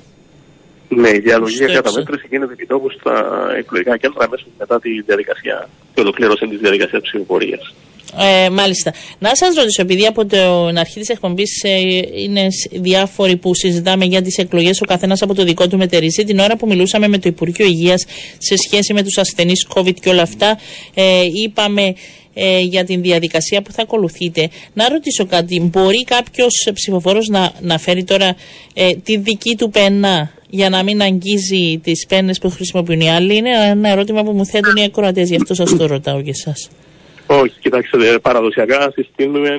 [0.89, 6.01] Ναι, η διαλογή για καταμέτρηση γίνεται επιτόπου στα εκλογικά κέντρα μέσα μετά τη διαδικασία, τη
[6.01, 7.75] ολοκλήρωση της διαδικασίας ψηφοφορίας.
[8.17, 8.93] Ε, μάλιστα.
[9.19, 11.79] Να σας ρωτήσω, επειδή από την αρχή της εκπομπής ε,
[12.23, 16.39] είναι διάφοροι που συζητάμε για τις εκλογές, ο καθένας από το δικό του μετερίζει, την
[16.39, 18.05] ώρα που μιλούσαμε με το Υπουργείο Υγείας
[18.39, 20.59] σε σχέση με τους ασθενείς COVID και όλα αυτά,
[20.95, 21.95] ε, είπαμε
[22.35, 24.49] ε, για την διαδικασία που θα ακολουθείτε.
[24.73, 28.37] Να ρωτήσω κάτι, μπορεί κάποιος ψηφοφόρος να, να φέρει τώρα
[28.75, 33.37] ε, τη δική του πένα για να μην αγγίζει τις πένες που χρησιμοποιούν οι άλλοι;
[33.37, 36.69] Είναι ένα ερώτημα που μου θέτουν οι ακροατές, γι' αυτό σας το ρωτάω και εσάς.
[37.31, 39.59] Όχι, κοιτάξτε, παραδοσιακά συστήνουμε.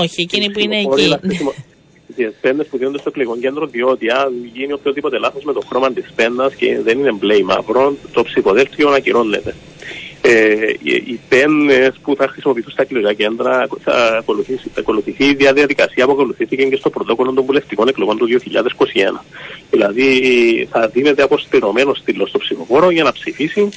[0.00, 1.16] Όχι, εκείνοι που είναι εκεί.
[2.16, 5.92] Τι πέντε που δίνονται στο εκλογικό κέντρο, διότι αν γίνει οποιοδήποτε λάθος με το χρώμα
[5.92, 9.54] της πένας και δεν είναι μπλε ή μαύρο, το ψηφοδέλτιο ακυρώνεται.
[10.22, 16.06] Ε, οι πένες που θα χρησιμοποιηθούν στα εκλογικά κέντρα θα ακολουθήσει, θα ακολουθηθεί η διαδικασία
[16.06, 19.24] που ακολουθήθηκε και στο πρωτόκολλο των βουλευτικών εκλογών του 2021.
[19.70, 20.08] Δηλαδή
[20.70, 23.68] θα δίνεται αποστηρωμένο στήλος στο ψηφοφόρο για να ψηφίσει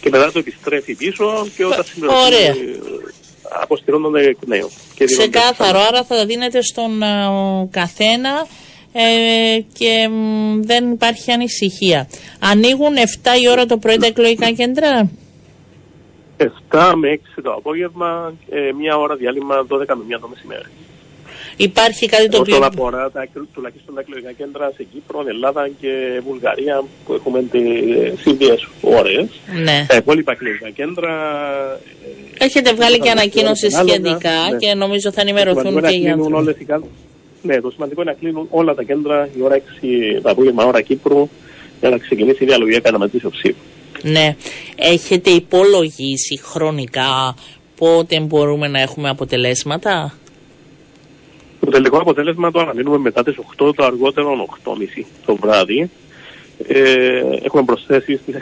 [0.00, 2.78] και μετά το επιστρέφει πίσω και όταν συμπληρωθεί
[3.62, 4.70] αποστηρώνονται εκ νέου.
[5.04, 6.90] Ξεκάθαρο, άρα θα δίνεται στον
[7.70, 8.46] καθένα
[8.92, 10.08] ε, και
[10.60, 12.08] δεν υπάρχει ανησυχία.
[12.40, 12.94] Ανοίγουν
[13.24, 15.10] 7 η ώρα το πρωί τα εκλογικά κέντρα;
[16.38, 20.68] 7 με 6 το απόγευμα, ε, μία ώρα διάλειμμα 12 με 1 το μεσημέρι.
[21.60, 22.56] Υπάρχει κάτι το οποίο...
[22.56, 28.24] Όσον αφορά τα, τουλάχιστον τα εκλογικά κέντρα σε Κύπρο, Ελλάδα και Βουλγαρία που έχουμε τις
[28.24, 29.26] ίδιες ώρες.
[29.62, 29.86] Ναι.
[29.88, 31.12] Τα υπόλοιπα εκλογικά κέντρα...
[32.38, 34.56] Ε, Έχετε βγάλει και ανακοίνωση σχετικά ναι.
[34.58, 36.66] και νομίζω θα ενημερωθούν και οι άνθρωποι.
[37.42, 39.60] Ναι, το σημαντικό είναι να κλείνουν όλα τα κέντρα η ώρα 6
[40.22, 41.28] το απόγευμα ώρα Κύπρου
[41.80, 43.62] για να ξεκινήσει η διαλογή καταματήσεω ψήφου.
[44.02, 44.36] Ναι.
[44.76, 47.34] Έχετε υπολογίσει χρονικά
[47.76, 50.17] πότε μπορούμε να έχουμε αποτελέσματα;
[51.68, 55.90] Το τελικό αποτέλεσμα το αναμένουμε μετά τις 8 το αργότερο 8.30 το βράδυ.
[56.66, 58.34] Ε, έχουμε προσθέσεις στις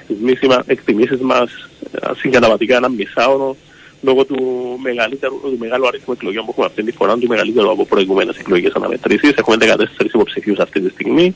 [0.67, 3.57] εκτιμήσεις μας ε, συγκαταβατικά ένα μισάωρο
[4.03, 4.39] λόγω του,
[4.83, 8.73] μεγαλύτερου, του μεγάλου αριθμού εκλογών που έχουμε αυτή τη φορά, του μεγαλύτερου από προηγούμενες εκλογές
[8.73, 9.33] αναμετρήσεις.
[9.37, 9.57] Έχουμε
[10.01, 11.35] 14 υποψηφίους αυτή τη στιγμή.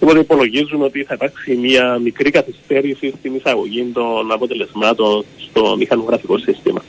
[0.00, 6.82] Οπότε υπολογίζουμε ότι θα υπάρξει μια μικρή καθυστέρηση στην εισαγωγή των αποτελεσμάτων στο μηχανογραφικό σύστημα.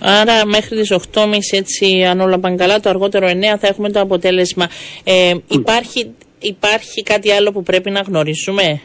[0.00, 4.00] Άρα μέχρι τις 8.30 έτσι αν όλα πάνε καλά, το αργότερο 9 θα έχουμε το
[4.00, 4.68] αποτέλεσμα.
[5.04, 8.80] Ε, υπάρχει, υπάρχει κάτι άλλο που πρέπει να γνωρίσουμε;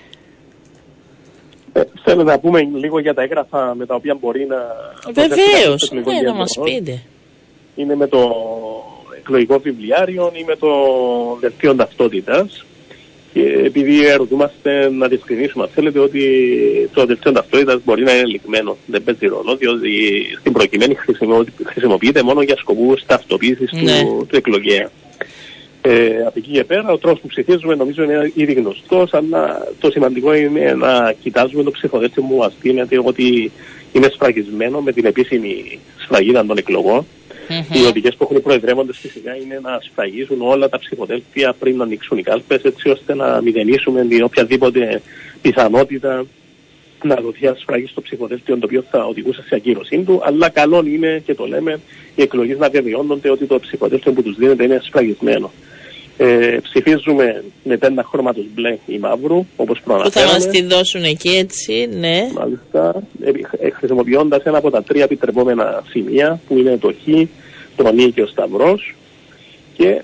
[1.74, 4.58] Ε, θέλω να πούμε λίγο για τα έγγραφα με τα οποία μπορεί να...
[5.14, 7.02] Βεβαίως, ναι, να μας πείτε.
[7.76, 8.36] Είναι με το
[9.18, 10.70] εκλογικό βιβλιάριο ή με το
[11.40, 12.73] δελτίο ταυτότητας και
[13.42, 16.24] επειδή ερωτούμαστε να διευκρινίσουμε, θέλετε ότι
[16.94, 18.78] το δελτίο ταυτότητα μπορεί να είναι λιγμένο.
[18.86, 19.90] Δεν παίζει ρόλο, διότι
[20.40, 20.98] στην προκειμένη
[21.66, 24.02] χρησιμοποιείται μόνο για σκοπούς ταυτοποίησης ναι.
[24.02, 24.90] του, του εκλογέα.
[25.86, 29.92] Ε, από εκεί και πέρα, ο τρόπος που ψηφίζουμε νομίζω είναι ήδη γνωστός, αλλά το
[29.92, 33.52] σημαντικό είναι να κοιτάζουμε το ψηφοδέλτιο που μα δίνεται ότι
[33.92, 37.06] είναι σφραγισμένο με την επίσημη σφραγίδα των εκλογών
[37.50, 37.76] Mm-hmm.
[37.76, 41.84] Οι οδηγίε που έχουν οι προεδρεύοντες φυσικά είναι να σφραγίζουν όλα τα ψηφοδέλτια πριν να
[41.84, 45.02] ανοίξουν οι κάλπες, έτσι ώστε να μηδενίσουμε την οποιαδήποτε
[45.42, 46.26] πιθανότητα
[47.04, 50.22] να δοθεί ασφραγή στο ψηφοδέλτιο το οποίο θα οδηγούσε σε ακύρωσή του.
[50.24, 51.80] Αλλά καλό είναι και το λέμε
[52.16, 55.52] οι εκλογές να διαβιώνονται ότι το ψηφοδέλτιο που τους δίνεται είναι ασφραγισμένο.
[56.18, 60.32] Ε, ψηφίζουμε με πέντα χρώματος μπλε ή μαύρου, όπως προαναφέραμε.
[60.32, 62.30] Που θα μας τη δώσουν εκεί, έτσι, ναι.
[62.34, 63.04] Μάλιστα.
[63.24, 63.30] Ε,
[63.68, 67.28] ε Χρησιμοποιώντας ένα από τα τρία επιτρεπόμενα σημεία, που είναι το Χ,
[67.76, 68.96] το Νί και ο Σταυρός.
[69.74, 70.02] Και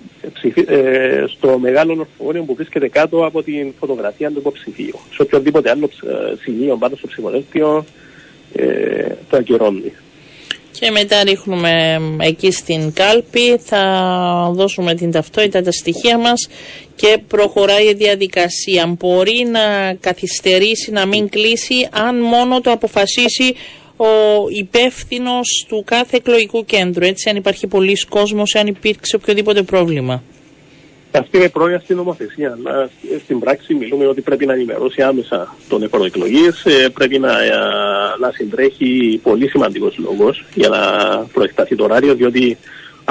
[0.66, 5.00] ε, στο μεγάλο ορφόριο που βρίσκεται κάτω από την φωτογραφία του υποψηφίου.
[5.14, 7.86] Σε οποιοδήποτε άλλο ε, σημείο πάνω στο ψηφοδέλτιο
[8.54, 9.94] ε, το ακυρώνει
[10.80, 16.48] και μετά ρίχνουμε εκεί στην κάλπη, θα δώσουμε την ταυτότητα, τα στοιχεία μας
[16.96, 18.86] και προχωράει η διαδικασία.
[18.88, 23.56] Μπορεί να καθυστερήσει, να μην κλείσει, αν μόνο το αποφασίσει
[23.98, 24.06] ο
[24.50, 27.06] υπεύθυνος του κάθε εκλογικού κέντρου.
[27.06, 30.24] Έτσι, αν υπάρχει πολλοί κόσμος, αν υπήρξε οποιοδήποτε πρόβλημα.
[31.12, 32.58] Αυτή είναι πρόνοια στην νομοθεσία.
[32.64, 32.90] Αλλά
[33.24, 36.46] στην πράξη μιλούμε ότι πρέπει να ενημερώσει άμεσα τον ευρωεκλογή.
[36.64, 37.50] Ε, πρέπει να, ε,
[38.20, 40.80] να συντρέχει πολύ σημαντικός λόγος για να
[41.34, 42.58] προεκταθεί το ωράριο, διότι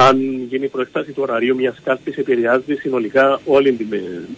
[0.07, 3.89] αν γίνει η προεκτάση του ωραρίου μια κάλπη, επηρεάζει συνολικά όλη την,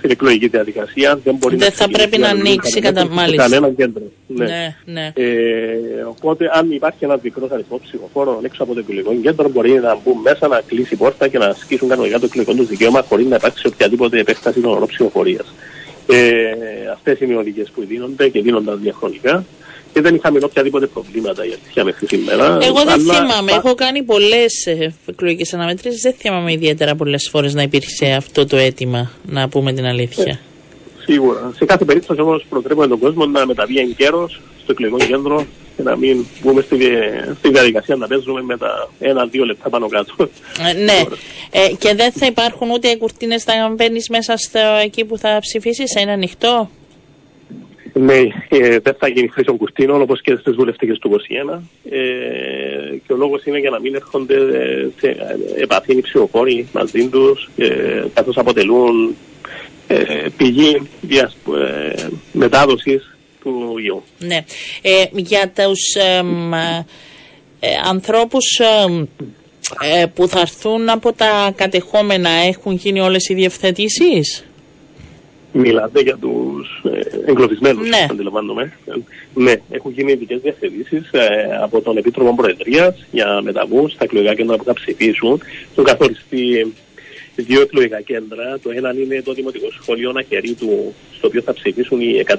[0.00, 1.20] την εκλογική διαδικασία.
[1.24, 3.42] Δεν, μπορεί δεν θα πρέπει να ανοίξει κατά μάλιστα.
[3.42, 4.02] Κανένα κέντρο.
[4.26, 4.44] Ναι.
[4.44, 5.12] ναι, ναι.
[5.14, 9.98] Ε, οπότε, αν υπάρχει ένα μικρό αριθμό ψηφοφόρων έξω από το εκλογικό κέντρο, μπορεί να
[10.04, 13.26] μπουν μέσα, να κλείσει η πόρτα και να ασκήσουν κανονικά το εκλογικό τους δικαίωμα χωρίς
[13.26, 15.54] να υπάρξει οποιαδήποτη επέκταση των ορών ψηφοφορίας.
[16.06, 16.50] Ε,
[16.92, 19.44] Αυτές είναι οι οδηγίες που δίνονται και δίνονταν διαχρονικά
[19.92, 22.58] και δεν είχαμε οποιαδήποτε προβλήματα για τη μέχρι σήμερα.
[22.62, 23.14] Εγώ δεν αλλά...
[23.14, 23.52] θυμάμαι.
[23.52, 24.66] Έχω κάνει πολλές
[25.06, 25.98] εκλογικές αναμετρήσει.
[26.00, 30.32] Δεν θυμάμαι ιδιαίτερα πολλές φορές να υπήρξε αυτό το αίτημα, να πούμε την αλήθεια.
[30.32, 30.38] Ε,
[31.12, 31.52] σίγουρα.
[31.56, 35.82] Σε κάθε περίπτωση όμως προτρέπουμε τον κόσμο να μεταβεί εν καιρός στο εκλογικό κέντρο και
[35.82, 36.76] να μην μπούμε στη,
[37.38, 40.14] στη διαδικασία να παίζουμε με τα ένα-δύο λεπτά πάνω κάτω.
[40.70, 41.02] Ε, ναι.
[41.50, 45.92] Ε, και δεν θα υπάρχουν ούτε κουρτίνες θα μπαίνεις μέσα στο, εκεί που θα ψηφίσεις,
[45.92, 46.70] θα είναι ανοιχτό;
[47.92, 48.18] Ναι,
[48.48, 51.62] ε, δεν θα γίνει χρήσεων κουρτίνων όπως και στις βουλευτικές του 21.
[51.90, 54.36] Ε, και ο λόγος είναι για να μην έρχονται
[54.98, 55.16] σε
[55.56, 59.16] επαφή οι ψηφοφόροι μαζί τους, ε, καθώς αποτελούν
[59.92, 64.02] ε, πηγή διας, ε, μετάδοσης του ιού.
[64.18, 64.44] Ναι.
[64.82, 68.60] Ε, για τους ε, ανθρώπους
[70.14, 74.44] που θα έρθουν από τα κατεχόμενα έχουν γίνει όλες οι διευθετήσεις;
[75.52, 78.06] Μιλάτε για τους ε, εγκλωβισμένους, ναι.
[78.10, 78.72] αντιλαμβάνομαι.
[79.34, 84.56] Ναι, έχουν γίνει ειδικές διευθετήσει ε, από τον Επίτροπο Προεδρίας για μεταβούς στα εκλογικά κέντρα
[84.56, 85.40] που θα ψηφίσουν.
[85.70, 86.72] Έχουν καθοριστεί
[87.36, 88.58] δύο εκλογικά κέντρα.
[88.62, 90.12] Το ένα είναι το Δημοτικό Σχολείο
[90.58, 92.34] του, στο οποίο θα ψηφίσουν οι 193,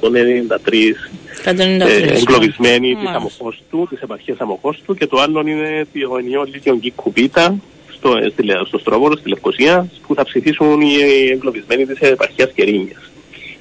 [1.46, 6.76] 193 ε, εγκλωβισμένοι της Αμοχώστου, της επαρχίας Αμοχώστου, και το άλλο είναι το ενιαίο Λύκειο
[6.76, 7.56] Γκίκουπίτα,
[8.02, 10.96] στο, στο Στρόβορο, στη Λευκοσία, που θα ψηφίσουν οι
[11.32, 13.12] εγκλωβισμένοι της επαρχίας Κερίνιας.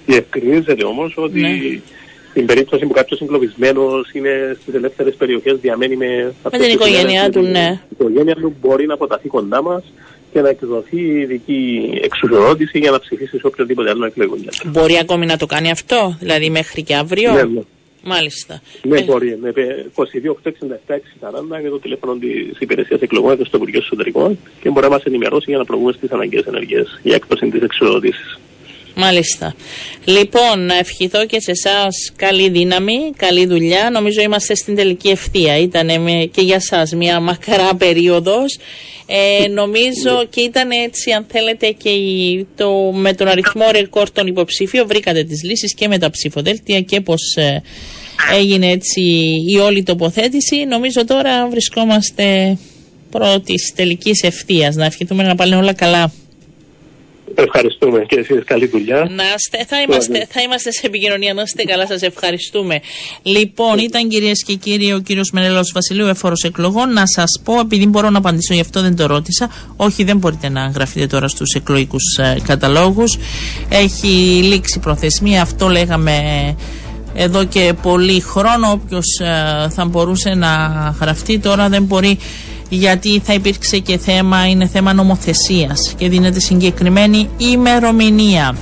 [0.07, 1.80] Διευκρινίζεται όμως ότι ναι.
[2.30, 7.41] στην περίπτωση που κάποιος εγκλωβισμένος είναι στις ελεύθερες περιοχές, διαμένει με, με την οικογένειά του,
[7.41, 7.80] ναι.
[7.88, 9.82] Η οικογένεια του μπορεί να αποταθεί κοντά μας
[10.32, 14.51] και να εκδοθεί ειδική εξουσιοδότηση για να ψηφίσει σε οποιοδήποτε άλλο εκλογικό.
[14.64, 17.61] Μπορεί ακόμη να το κάνει αυτό, δηλαδή μέχρι και αύριο; Ναι, ναι.
[18.03, 18.61] Μάλιστα.
[18.82, 19.03] Ναι, ε...
[19.03, 19.38] μπορεί.
[19.40, 19.53] Με
[19.94, 20.51] 22 867
[21.57, 25.05] 640 για το τηλέφωνο της υπηρεσίας εκλογών και στο Υπουργείο Εσωτερικών και μπορεί να μας
[25.05, 28.38] ενημερώσει για να προβούμε στις αναγκαίες ενεργέ για έκπτωση της εξοδότηση.
[28.95, 29.55] Μάλιστα.
[30.05, 33.91] Λοιπόν, να ευχηθώ και σε εσάς καλή δύναμη, καλή δουλειά.
[33.91, 35.59] Νομίζω είμαστε στην τελική ευθεία.
[35.59, 35.88] Ήταν
[36.30, 38.59] και για εσά μια μακρά περίοδος.
[39.07, 41.91] Ε, νομίζω και ήταν έτσι, αν θέλετε, και
[42.57, 47.01] το, με τον αριθμό ρεκόρ των υποψήφιων βρήκατε τις λύσεις και με τα ψηφοδέλτια και
[47.01, 47.62] πώς ε,
[48.38, 49.01] έγινε έτσι
[49.47, 50.64] η όλη τοποθέτηση.
[50.64, 52.57] Νομίζω τώρα βρισκόμαστε
[53.11, 54.74] πρώτης τελικής ευθείας.
[54.74, 56.12] Να ευχηθούμε να πάνε όλα καλά.
[57.43, 58.97] Ευχαριστούμε και εσείς καλή δουλειά.
[59.11, 61.34] Να είστε, θα, είμαστε, θα είμαστε σε επικοινωνία.
[61.34, 62.80] Να είστε καλά, σας ευχαριστούμε.
[63.22, 66.93] Λοιπόν, ήταν κυρίες και κύριοι ο κύριος Μενέλαος Βασιλείου, εφόρος εκλογών.
[66.93, 69.51] Να σας πω, επειδή μπορώ να απαντήσω, γι' αυτό δεν το ρώτησα.
[69.76, 73.18] Όχι, δεν μπορείτε να γραφείτε τώρα στους εκλογικούς ε, καταλόγους.
[73.68, 74.09] Έχει
[74.43, 76.14] λήξει προθεσμία, αυτό λέγαμε
[77.14, 78.70] εδώ και πολύ χρόνο.
[78.70, 80.49] Όποιος ε, θα μπορούσε να
[81.01, 82.18] γραφτεί τώρα δεν μπορεί
[82.75, 88.57] γιατί θα υπήρξε και θέμα, είναι θέμα νομοθεσίας και δίνεται συγκεκριμένη ημερομηνία.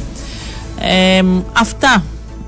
[1.52, 2.02] αυτά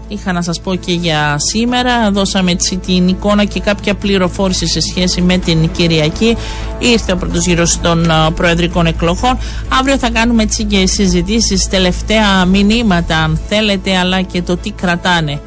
[0.09, 2.11] είχα να σας πω και για σήμερα.
[2.11, 6.37] Δώσαμε έτσι την εικόνα και κάποια πληροφόρηση σε σχέση με την Κυριακή.
[6.79, 9.39] Ήρθε ο πρώτος γύρος των προεδρικών εκλογών.
[9.79, 15.41] Αύριο θα κάνουμε έτσι και συζητήσεις, τελευταία μηνύματα αν θέλετε, αλλά και το τι κρατάνε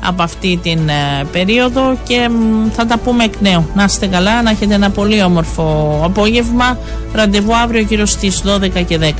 [0.00, 2.30] από αυτή την ε, περίοδο και
[2.72, 3.66] θα τα πούμε εκ νέου.
[3.74, 6.78] Να είστε καλά, να έχετε ένα πολύ όμορφο απόγευμα.
[7.12, 9.12] Ραντεβού αύριο γύρω στις 12 και 10.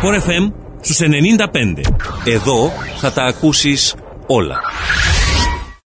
[0.00, 1.80] Sport FM στους 95.
[2.24, 3.94] Εδώ θα τα ακούσεις
[4.26, 4.60] όλα.